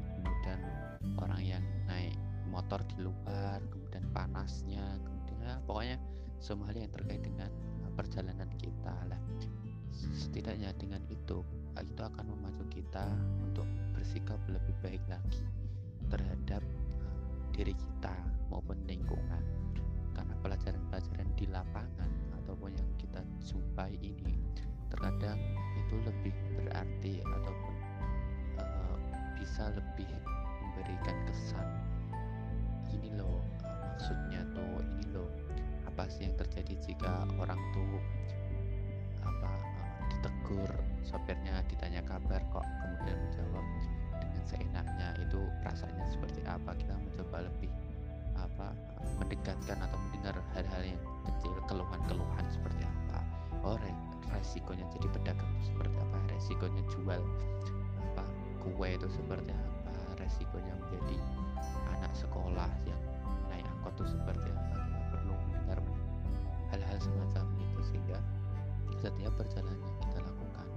naik 2.66 2.82
motor 2.82 2.82
di 2.90 2.98
luar 2.98 3.62
kemudian 3.70 4.04
panasnya 4.10 4.82
kemudian 5.06 5.38
ya, 5.38 5.54
pokoknya 5.70 5.96
semua 6.42 6.66
hal 6.66 6.82
yang 6.82 6.90
terkait 6.90 7.22
dengan 7.22 7.46
perjalanan 7.94 8.50
kita 8.58 8.94
lah. 9.06 9.22
Setidaknya 9.94 10.74
dengan 10.74 10.98
itu 11.06 11.46
itu 11.78 12.02
akan 12.02 12.26
memacu 12.26 12.66
kita 12.66 13.06
untuk 13.38 13.70
bersikap 13.94 14.42
lebih 14.50 14.74
baik 14.82 14.98
lagi 15.06 15.46
terhadap 16.10 16.58
uh, 17.06 17.38
diri 17.54 17.70
kita 17.70 18.10
maupun 18.50 18.82
lingkungan. 18.90 19.46
Karena 20.10 20.34
pelajaran-pelajaran 20.42 21.28
di 21.38 21.46
lapangan 21.46 22.10
ataupun 22.42 22.74
yang 22.74 22.90
kita 22.98 23.22
jumpai 23.46 23.94
ini 24.02 24.42
terkadang 24.90 25.38
itu 25.86 26.02
lebih 26.02 26.34
berarti 26.58 27.22
ataupun 27.22 27.74
uh, 28.58 28.98
bisa 29.38 29.70
lebih 29.70 30.10
memberikan 30.58 31.14
kesan 31.30 31.95
ini 32.96 33.12
loh 33.16 33.44
maksudnya 33.62 34.40
tuh 34.56 34.80
ini 34.80 35.04
loh 35.12 35.28
apa 35.84 36.08
sih 36.12 36.28
yang 36.28 36.36
terjadi 36.36 36.74
jika 36.84 37.24
orang 37.40 37.60
tuh 37.72 37.96
apa 39.24 39.52
uh, 39.52 39.92
ditegur 40.12 40.70
sopirnya 41.06 41.62
ditanya 41.70 42.02
kabar 42.04 42.42
kok 42.50 42.66
kemudian 42.82 43.16
menjawab 43.16 43.66
dengan 44.20 44.42
seenaknya 44.44 45.08
itu 45.22 45.40
rasanya 45.62 46.04
seperti 46.10 46.40
apa? 46.46 46.74
Kita 46.76 46.94
mencoba 46.96 47.46
lebih 47.46 47.70
apa 48.36 48.68
mendekatkan 49.16 49.78
atau 49.80 49.98
mendengar 50.08 50.36
hal-hal 50.52 50.82
yang 50.84 51.00
kecil 51.24 51.54
keluhan-keluhan 51.70 52.44
seperti 52.52 52.84
apa? 52.84 53.18
Oh 53.64 53.78
resikonya 54.30 54.84
jadi 54.92 55.08
pedagang 55.10 55.52
seperti 55.64 55.96
apa? 55.96 56.16
Resikonya 56.34 56.82
jual 56.92 57.22
apa 58.12 58.24
kue 58.60 58.88
itu 58.92 59.08
seperti 59.08 59.52
apa? 59.54 59.90
Resikonya 60.20 60.72
menjadi 60.84 61.16
anak 62.00 62.12
sekolah 62.16 62.70
yang 62.84 63.00
naik 63.48 63.64
angkot 63.64 63.92
itu 64.00 64.04
seperti 64.16 64.48
apa 64.52 64.76
kita 64.76 65.00
perlu 65.12 65.34
mendengar 65.48 65.78
hal-hal 66.72 66.98
semacam 67.00 67.44
itu 67.62 67.80
sehingga 67.92 68.18
setiap 69.00 69.32
perjalanan 69.36 69.80
yang 69.80 69.98
kita 70.08 70.18
lakukan 70.24 70.68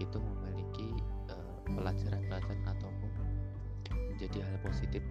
itu 0.00 0.18
memiliki 0.18 0.88
uh, 1.30 1.56
pelajaran-pelajaran 1.70 2.60
ataupun 2.66 3.10
menjadi 4.12 4.38
hal 4.44 4.56
positif 4.62 5.02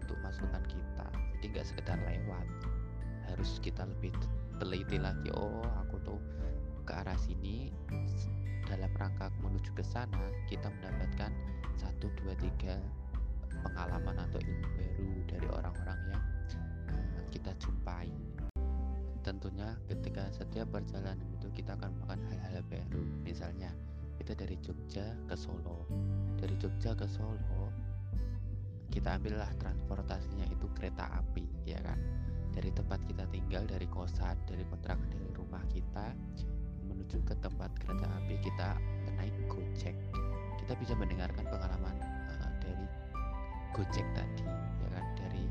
untuk 0.00 0.16
masukan 0.20 0.62
kita. 0.68 1.06
Jadi 1.38 1.44
nggak 1.54 1.66
sekedar 1.66 1.98
lewat 2.04 2.46
harus 3.32 3.56
kita 3.64 3.88
lebih 3.88 4.12
teliti 4.60 5.00
lagi 5.00 5.32
oh 5.32 5.64
aku 5.80 5.96
tuh 6.04 6.20
ke 6.84 6.92
arah 6.92 7.16
sini. 7.16 7.72
Dalam 8.64 8.88
rangka 8.96 9.28
menuju 9.44 9.76
ke 9.76 9.84
sana 9.84 10.32
kita 10.48 10.72
mendapatkan 10.72 11.32
satu 11.76 12.08
dua 12.16 12.32
tiga 12.40 12.80
pengalaman 13.62 14.16
atau 14.26 14.38
ilmu 14.42 14.68
baru 14.74 15.10
dari 15.28 15.46
orang-orang 15.46 15.98
yang 16.10 16.22
uh, 16.90 17.22
kita 17.30 17.52
jumpai. 17.60 18.10
Tentunya 19.24 19.72
ketika 19.88 20.28
setiap 20.34 20.68
perjalanan 20.74 21.24
itu 21.32 21.48
kita 21.54 21.78
akan 21.78 21.94
melakukan 21.96 22.20
hal-hal 22.28 22.60
baru. 22.68 23.04
Misalnya 23.24 23.72
kita 24.20 24.36
dari 24.36 24.56
Jogja 24.60 25.16
ke 25.28 25.36
Solo. 25.36 25.88
Dari 26.36 26.54
Jogja 26.60 26.92
ke 26.92 27.08
Solo 27.08 27.72
kita 28.94 29.18
ambillah 29.18 29.50
transportasinya 29.58 30.46
itu 30.46 30.70
kereta 30.78 31.10
api 31.18 31.42
ya 31.66 31.82
kan? 31.82 31.98
Dari 32.54 32.70
tempat 32.70 33.02
kita 33.10 33.26
tinggal 33.34 33.66
dari 33.66 33.90
kosan 33.90 34.38
dari 34.46 34.62
kontrakan 34.70 35.10
dari 35.10 35.34
rumah 35.34 35.66
kita 35.66 36.14
menuju 36.86 37.18
ke 37.26 37.34
tempat 37.42 37.74
kereta 37.82 38.06
api 38.22 38.38
kita 38.38 38.78
naik 39.18 39.34
Gojek. 39.50 39.98
Kita 40.62 40.78
bisa 40.78 40.94
mendengarkan 40.94 41.42
pengalaman 41.42 42.13
Gojek 43.74 44.06
tadi 44.14 44.46
ya 44.86 44.88
kan? 44.94 45.06
Dari 45.18 45.44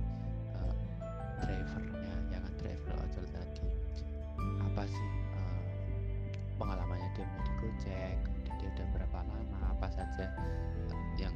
uh, 0.56 0.76
drivernya 1.44 2.16
ya 2.32 2.40
kan? 2.40 2.54
Driver 2.56 2.96
ojol 3.04 3.26
tadi. 3.36 3.68
Apa 4.64 4.88
sih 4.88 5.10
uh, 5.36 5.64
pengalamannya 6.56 7.12
dia 7.20 7.28
menjadi 7.28 7.52
Gojek 7.60 8.16
kemudian 8.24 8.56
dia 8.64 8.70
udah 8.80 8.88
berapa 8.96 9.18
lama 9.28 9.60
apa 9.76 9.88
saja 9.92 10.32
yang 11.20 11.36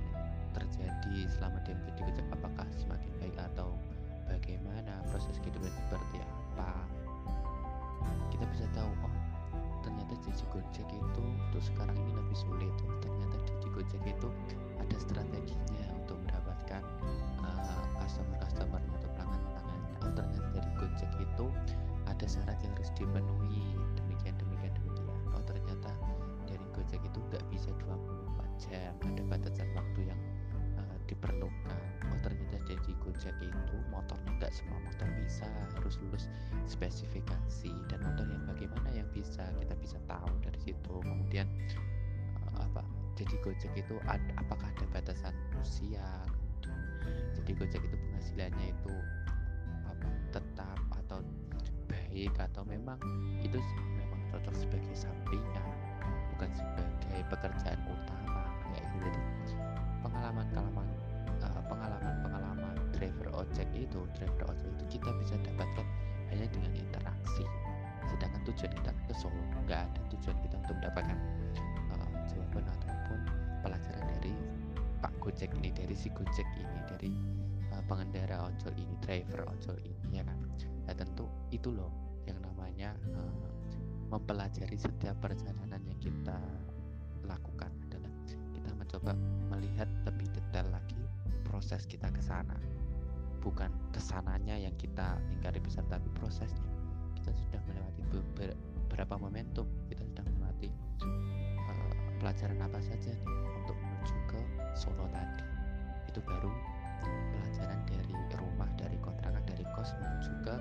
terjadi 0.56 1.28
selama 1.36 1.60
dia 1.68 1.76
menjadi 1.76 2.02
Gojek? 2.08 2.26
Apakah 2.32 2.68
semakin 2.80 3.12
baik 3.20 3.36
atau 3.36 3.76
bagaimana 4.32 5.04
proses 5.12 5.36
kehidupan 5.44 5.68
seperti 5.68 6.24
apa? 6.24 6.72
Kita 8.32 8.48
bisa 8.48 8.64
tahu 8.72 8.88
oh 9.04 9.16
ternyata 9.84 10.16
jadi 10.24 10.44
Gojek 10.56 10.88
itu 10.88 11.24
untuk 11.28 11.64
sekarang 11.68 12.00
ini 12.00 12.16
lebih 12.16 12.38
sulit. 12.40 12.72
Ternyata 13.04 13.36
jadi 13.44 13.68
Gojek 13.76 14.04
itu 14.08 14.28
ada 14.80 14.98
strateginya 15.04 15.97
untuk 16.68 16.84
mendapatkan 16.84 16.84
uh, 17.44 17.86
customer 18.04 18.38
customernya 18.44 18.92
atau 19.00 19.10
pelanggan 19.16 19.42
pelanggannya 19.48 19.94
oh 20.04 20.12
ternyata 20.12 20.48
dari 20.52 20.72
Gojek 20.76 21.12
itu 21.20 21.46
ada 22.08 22.26
syarat 22.26 22.58
yang 22.64 22.72
harus 22.80 22.92
dipenuhi. 22.96 23.68
Demikian 24.00 24.36
demikian 24.40 24.72
demikian. 24.80 25.20
Oh 25.36 25.44
ternyata 25.44 25.92
dari 26.48 26.66
Gojek 26.72 27.02
itu 27.04 27.20
nggak 27.20 27.44
bisa 27.52 27.70
24 27.84 28.64
jam. 28.64 28.92
Ada 29.04 29.22
batasan 29.28 29.70
waktu 29.76 30.00
yang 30.08 30.22
uh, 30.80 30.98
diperlukan. 31.12 31.88
Oh 32.08 32.20
ternyata 32.24 32.58
jadi 32.64 32.92
Gojek 33.04 33.36
itu 33.44 33.76
motornya 33.92 34.32
nggak 34.40 34.52
semua 34.56 34.80
motor 34.80 35.08
bisa. 35.20 35.48
Harus 35.76 36.00
lulus 36.00 36.32
spesifikasi. 36.64 37.72
Dan 37.92 38.00
motor 38.08 38.26
yang 38.28 38.44
bagaimana 38.48 38.90
yang 38.96 39.08
bisa? 39.12 39.44
Kita 39.60 39.76
bisa 39.76 40.00
tahu 40.08 40.32
dari 40.40 40.60
situ. 40.64 40.94
Kemudian 41.04 41.48
uh, 42.56 42.66
apa 42.72 42.82
jadi 43.18 43.36
Gojek 43.42 43.74
itu 43.74 43.98
ad, 44.08 44.22
apakah 44.38 44.70
ada 44.78 44.86
batasan 44.94 45.34
usia 45.58 46.06
jadi 47.48 47.52
Gojek 47.64 47.80
itu 47.80 47.96
penghasilannya 47.96 48.68
itu 48.76 48.94
apa 49.88 50.08
tetap 50.36 50.80
atau 51.06 51.24
baik 51.88 52.36
atau 52.36 52.68
memang 52.68 53.00
itu 53.40 53.56
memang 53.96 54.20
cocok 54.28 54.52
sebagai 54.52 54.92
sampingan 54.92 55.72
bukan 56.36 56.52
sebagai 56.52 57.24
pekerjaan 57.32 57.80
utama. 57.88 58.44
Gitu 58.76 59.08
jadi 59.08 59.22
pengalaman-pengalaman 60.04 60.88
uh, 61.40 61.62
pengalaman-pengalaman 61.72 62.76
driver 62.92 63.28
ojek 63.32 63.68
itu 63.72 64.04
driver 64.20 64.52
ojek 64.52 64.68
itu 64.68 65.00
kita 65.00 65.10
bisa 65.24 65.40
dapatkan 65.40 65.88
hanya 66.34 66.46
dengan 66.52 66.72
interaksi. 66.76 67.46
Sedangkan 68.12 68.44
tujuan 68.52 68.72
kita 68.76 68.92
ke 69.08 69.14
Solo 69.16 69.40
nggak 69.64 69.88
ada 69.88 70.02
tujuan 70.12 70.38
kita 70.44 70.56
untuk 70.68 70.76
mendapatkan 70.84 71.18
uh, 71.96 72.12
jawaban 72.28 72.64
Pak 72.68 72.97
Gojek 75.38 75.54
ini 75.62 75.70
dari 75.70 75.94
si 75.94 76.10
Gojek 76.10 76.50
ini 76.58 76.80
dari 76.90 77.14
uh, 77.70 77.84
pengendara 77.86 78.50
ojol 78.50 78.74
ini 78.74 78.98
driver 79.06 79.46
ojol 79.46 79.78
ini 79.86 80.18
ya 80.18 80.26
kan? 80.26 80.34
Ya 80.90 80.98
tentu 80.98 81.30
itu 81.54 81.70
loh 81.70 81.94
yang 82.26 82.42
namanya 82.42 82.98
uh, 83.14 83.46
mempelajari 84.10 84.74
setiap 84.74 85.14
perjalanan 85.22 85.78
yang 85.86 86.00
kita 86.02 86.42
lakukan 87.30 87.70
adalah 87.86 88.10
kita 88.50 88.74
mencoba 88.82 89.14
melihat 89.54 89.86
lebih 90.10 90.26
detail 90.34 90.74
lagi 90.74 90.98
proses 91.46 91.86
kita 91.86 92.10
ke 92.10 92.22
sana. 92.26 92.58
Bukan 93.46 93.70
ke 93.94 94.02
sananya 94.02 94.58
yang 94.58 94.74
kita 94.82 95.22
ingkari 95.38 95.62
besar 95.62 95.86
tapi 95.86 96.10
prosesnya. 96.18 96.66
Kita 97.14 97.30
sudah 97.30 97.62
melewati 97.70 98.02
beberapa 98.10 99.22
momentum 99.22 99.70
kita 99.86 100.02
sudah 100.02 100.26
melewati 100.34 100.74
uh, 101.06 101.94
pelajaran 102.18 102.58
apa 102.58 102.82
saja 102.82 103.14
nih 103.14 103.57
Solo 104.78 105.10
tadi. 105.10 105.44
Itu 106.06 106.22
baru 106.22 106.54
pelajaran 107.34 107.82
dari 107.90 108.14
rumah 108.38 108.70
dari 108.78 108.98
kontrakan 109.02 109.42
dari 109.50 109.66
kos 109.74 109.90
menuju 109.98 110.32
ke 110.46 110.56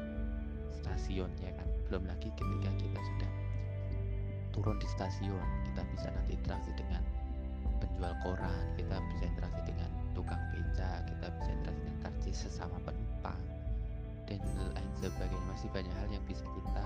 stasiun 0.80 1.28
ya 1.44 1.52
kan? 1.52 1.68
Belum 1.92 2.08
lagi 2.08 2.32
ketika 2.32 2.70
kita 2.80 3.00
sudah 3.00 3.30
turun 4.56 4.80
di 4.80 4.88
stasiun 4.88 5.44
kita 5.68 5.84
bisa 5.92 6.08
nanti 6.16 6.32
interaksi 6.32 6.72
dengan 6.72 7.04
penjual 7.76 8.16
koran 8.24 8.64
kita 8.80 8.96
bisa 9.12 9.28
interaksi 9.28 9.60
dengan 9.68 9.90
tukang 10.16 10.40
beca 10.48 11.04
kita 11.04 11.26
bisa 11.36 11.50
interaksi 11.52 11.82
dengan 11.84 11.98
karcis 12.00 12.36
sesama 12.48 12.80
penumpang 12.80 13.40
dan 14.24 14.40
lain 14.72 14.92
sebagainya. 14.96 15.44
Masih 15.52 15.68
banyak 15.70 15.92
hal 15.92 16.08
yang 16.08 16.24
bisa 16.24 16.42
kita 16.42 16.84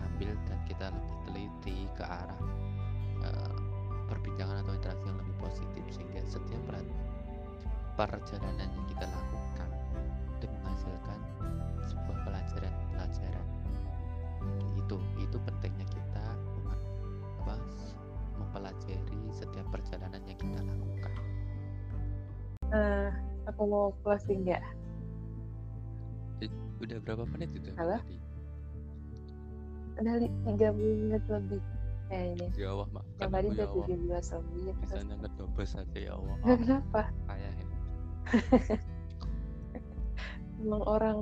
ambil 0.00 0.32
dan 0.48 0.58
kita 0.64 0.86
lebih 0.88 1.16
teliti 1.28 1.78
ke 1.92 2.04
arah 2.08 2.40
uh, 3.20 3.65
perbincangan 4.06 4.62
atau 4.62 4.72
interaksi 4.74 5.04
yang 5.06 5.18
lebih 5.18 5.36
positif 5.38 5.84
sehingga 5.90 6.20
setiap 6.26 6.62
perjalanan 7.96 8.68
yang 8.68 8.86
kita 8.92 9.06
lakukan 9.08 9.68
itu 10.36 10.46
menghasilkan 10.52 11.18
sebuah 11.88 12.18
pelajaran-pelajaran 12.28 13.46
itu 14.76 14.96
itu 15.18 15.36
pentingnya 15.42 15.86
kita 15.88 16.24
apa 17.42 17.56
mempelajari 18.36 19.18
setiap 19.32 19.66
perjalanan 19.72 20.20
yang 20.28 20.38
kita 20.38 20.60
lakukan. 20.60 21.12
Uh, 22.70 23.08
aku 23.48 23.62
mau 23.64 23.86
closing 24.04 24.44
ya? 24.44 24.60
Udah 26.76 27.00
berapa 27.00 27.24
menit 27.32 27.48
itu 27.56 27.72
Halo? 27.80 27.96
tadi 27.96 28.16
udah 29.96 30.28
tiga 30.44 30.68
menit 30.76 31.24
lebih 31.24 31.62
kayaknya. 32.08 32.48
Ya 32.54 32.68
Allah 32.72 32.88
mak. 32.92 33.04
Yang 33.18 33.30
tadi 33.30 33.46
udah 33.50 33.66
tujuh 33.70 33.96
belas 34.06 34.26
lebih 34.32 34.74
bisa 34.82 34.98
ngedobes 35.02 35.70
aja 35.74 35.98
ya 35.98 36.12
Allah. 36.14 36.36
Kenapa? 36.60 37.02
Kayak 37.26 37.52
ya. 37.52 37.66
Emang 40.62 40.82
orang 40.88 41.16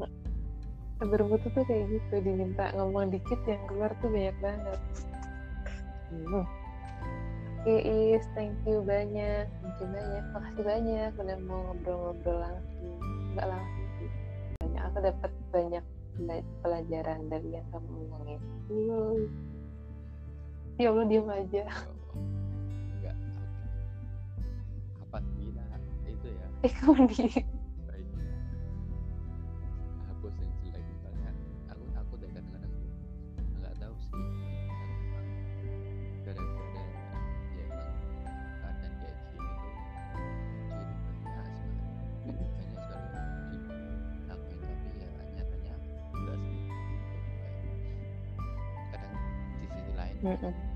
bermutu 1.03 1.51
tuh 1.53 1.64
kayak 1.66 1.90
gitu 1.90 2.23
diminta 2.23 2.70
ngomong 2.79 3.11
dikit 3.11 3.40
yang 3.44 3.61
keluar 3.66 3.90
tuh 3.99 4.09
banyak 4.09 4.37
banget. 4.38 4.81
Hmm. 6.14 6.47
Oke 7.64 7.81
okay, 7.81 8.12
Is, 8.12 8.29
thank 8.37 8.53
you 8.68 8.85
banyak, 8.85 9.49
thank 9.49 9.77
you 9.81 9.88
banyak, 9.88 10.25
makasih 10.37 10.64
banyak 10.68 11.11
udah 11.16 11.38
mau 11.49 11.73
ngobrol-ngobrol 11.73 12.44
langsung, 12.44 13.01
nggak 13.33 13.49
langsung 13.49 13.88
sih. 13.97 14.11
Banyak 14.61 14.83
aku 14.85 14.99
dapat 15.01 15.33
banyak 15.49 15.85
pelajaran 16.61 17.20
dari 17.33 17.49
yang 17.57 17.66
kamu 17.73 17.88
ngomongin. 17.88 18.40
Ya 20.75 20.91
Allah 20.91 21.07
diam 21.07 21.31
aja. 21.31 21.63
Enggak. 22.99 23.17
Apa 25.07 25.19
sih 25.39 25.55
itu 26.11 26.29
ya? 26.29 26.47
Eh 26.67 26.73
kamu 26.81 27.07
di 27.13 27.29
kita 50.25 50.74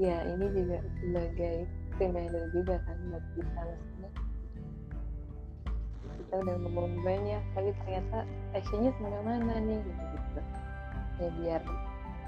ya 0.00 0.24
ini 0.24 0.46
juga 0.56 0.78
sebagai 1.04 1.68
reminder 2.00 2.44
juga 2.56 2.80
kan 2.88 2.96
buat 3.12 3.24
kita 3.36 3.60
maksudnya. 3.60 4.10
Kita 6.12 6.34
udah 6.40 6.56
ngomong 6.64 6.92
banyak 7.04 7.42
tapi 7.52 7.70
ternyata 7.84 8.24
actionnya 8.56 8.90
sampai 8.96 9.20
mana 9.20 9.54
nih 9.60 9.78
gitu 9.84 10.02
gitu. 10.16 10.40
Ya 11.20 11.28
biar 11.36 11.62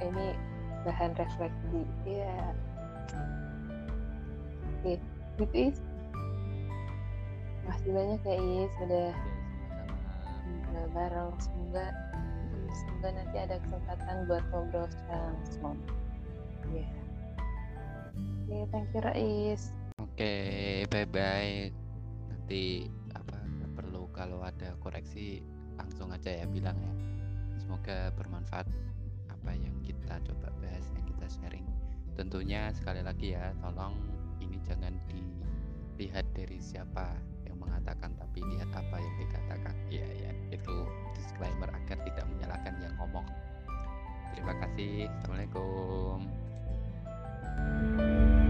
ini 0.05 0.27
bahan 0.85 1.17
refleksi 1.17 1.81
ya 2.05 2.37
oke 4.85 5.01
gitu 5.41 5.45
is. 5.57 5.79
Masih 7.65 7.91
banyak 7.97 8.21
ya 8.29 8.37
is 8.37 8.73
sudah 8.77 9.11
bareng. 10.93 11.33
Semoga 11.41 11.87
semoga 12.75 13.09
nanti 13.17 13.37
ada 13.41 13.57
kesempatan 13.65 14.29
buat 14.29 14.45
ngobrol 14.53 14.87
secara 14.93 15.33
langsung 15.33 15.79
ya 16.73 16.81
yeah. 16.81 16.91
oke 18.45 18.59
thank 18.73 18.89
you 18.95 19.03
Rais. 19.03 19.63
Oke 19.99 20.21
okay, 20.21 20.75
bye 20.91 21.07
bye 21.07 21.71
nanti 22.31 22.87
apa 23.15 23.39
perlu 23.75 24.07
kalau 24.15 24.43
ada 24.43 24.75
koreksi 24.79 25.43
langsung 25.79 26.11
aja 26.15 26.31
ya 26.31 26.47
bilang 26.47 26.79
ya. 26.79 26.95
Semoga 27.59 28.11
bermanfaat 28.15 28.67
apa 29.31 29.51
yang 29.55 29.75
kita 29.83 30.19
coba 30.23 30.51
bahas 30.63 30.87
yang 30.95 31.05
kita 31.07 31.27
sharing. 31.31 31.67
Tentunya 32.15 32.71
sekali 32.75 33.03
lagi 33.03 33.35
ya 33.35 33.55
tolong 33.59 33.99
ini 34.39 34.59
jangan 34.63 34.95
dilihat 35.11 36.27
dari 36.35 36.59
siapa 36.63 37.15
yang 37.47 37.59
mengatakan 37.59 38.15
tapi 38.19 38.43
lihat 38.45 38.71
apa 38.75 38.97
yang 38.99 39.15
dikatakan. 39.19 39.75
Iya 39.91 40.09
ya 40.27 40.31
itu 40.55 40.77
disclaimer 41.19 41.71
agar 41.71 41.99
tidak 42.03 42.27
menyalahkan 42.29 42.75
yang 42.83 42.95
ngomong. 43.03 43.27
Terima 44.35 44.55
kasih. 44.59 45.07
Assalamualaikum 45.11 46.44
thank 47.57 48.01
you 48.01 48.44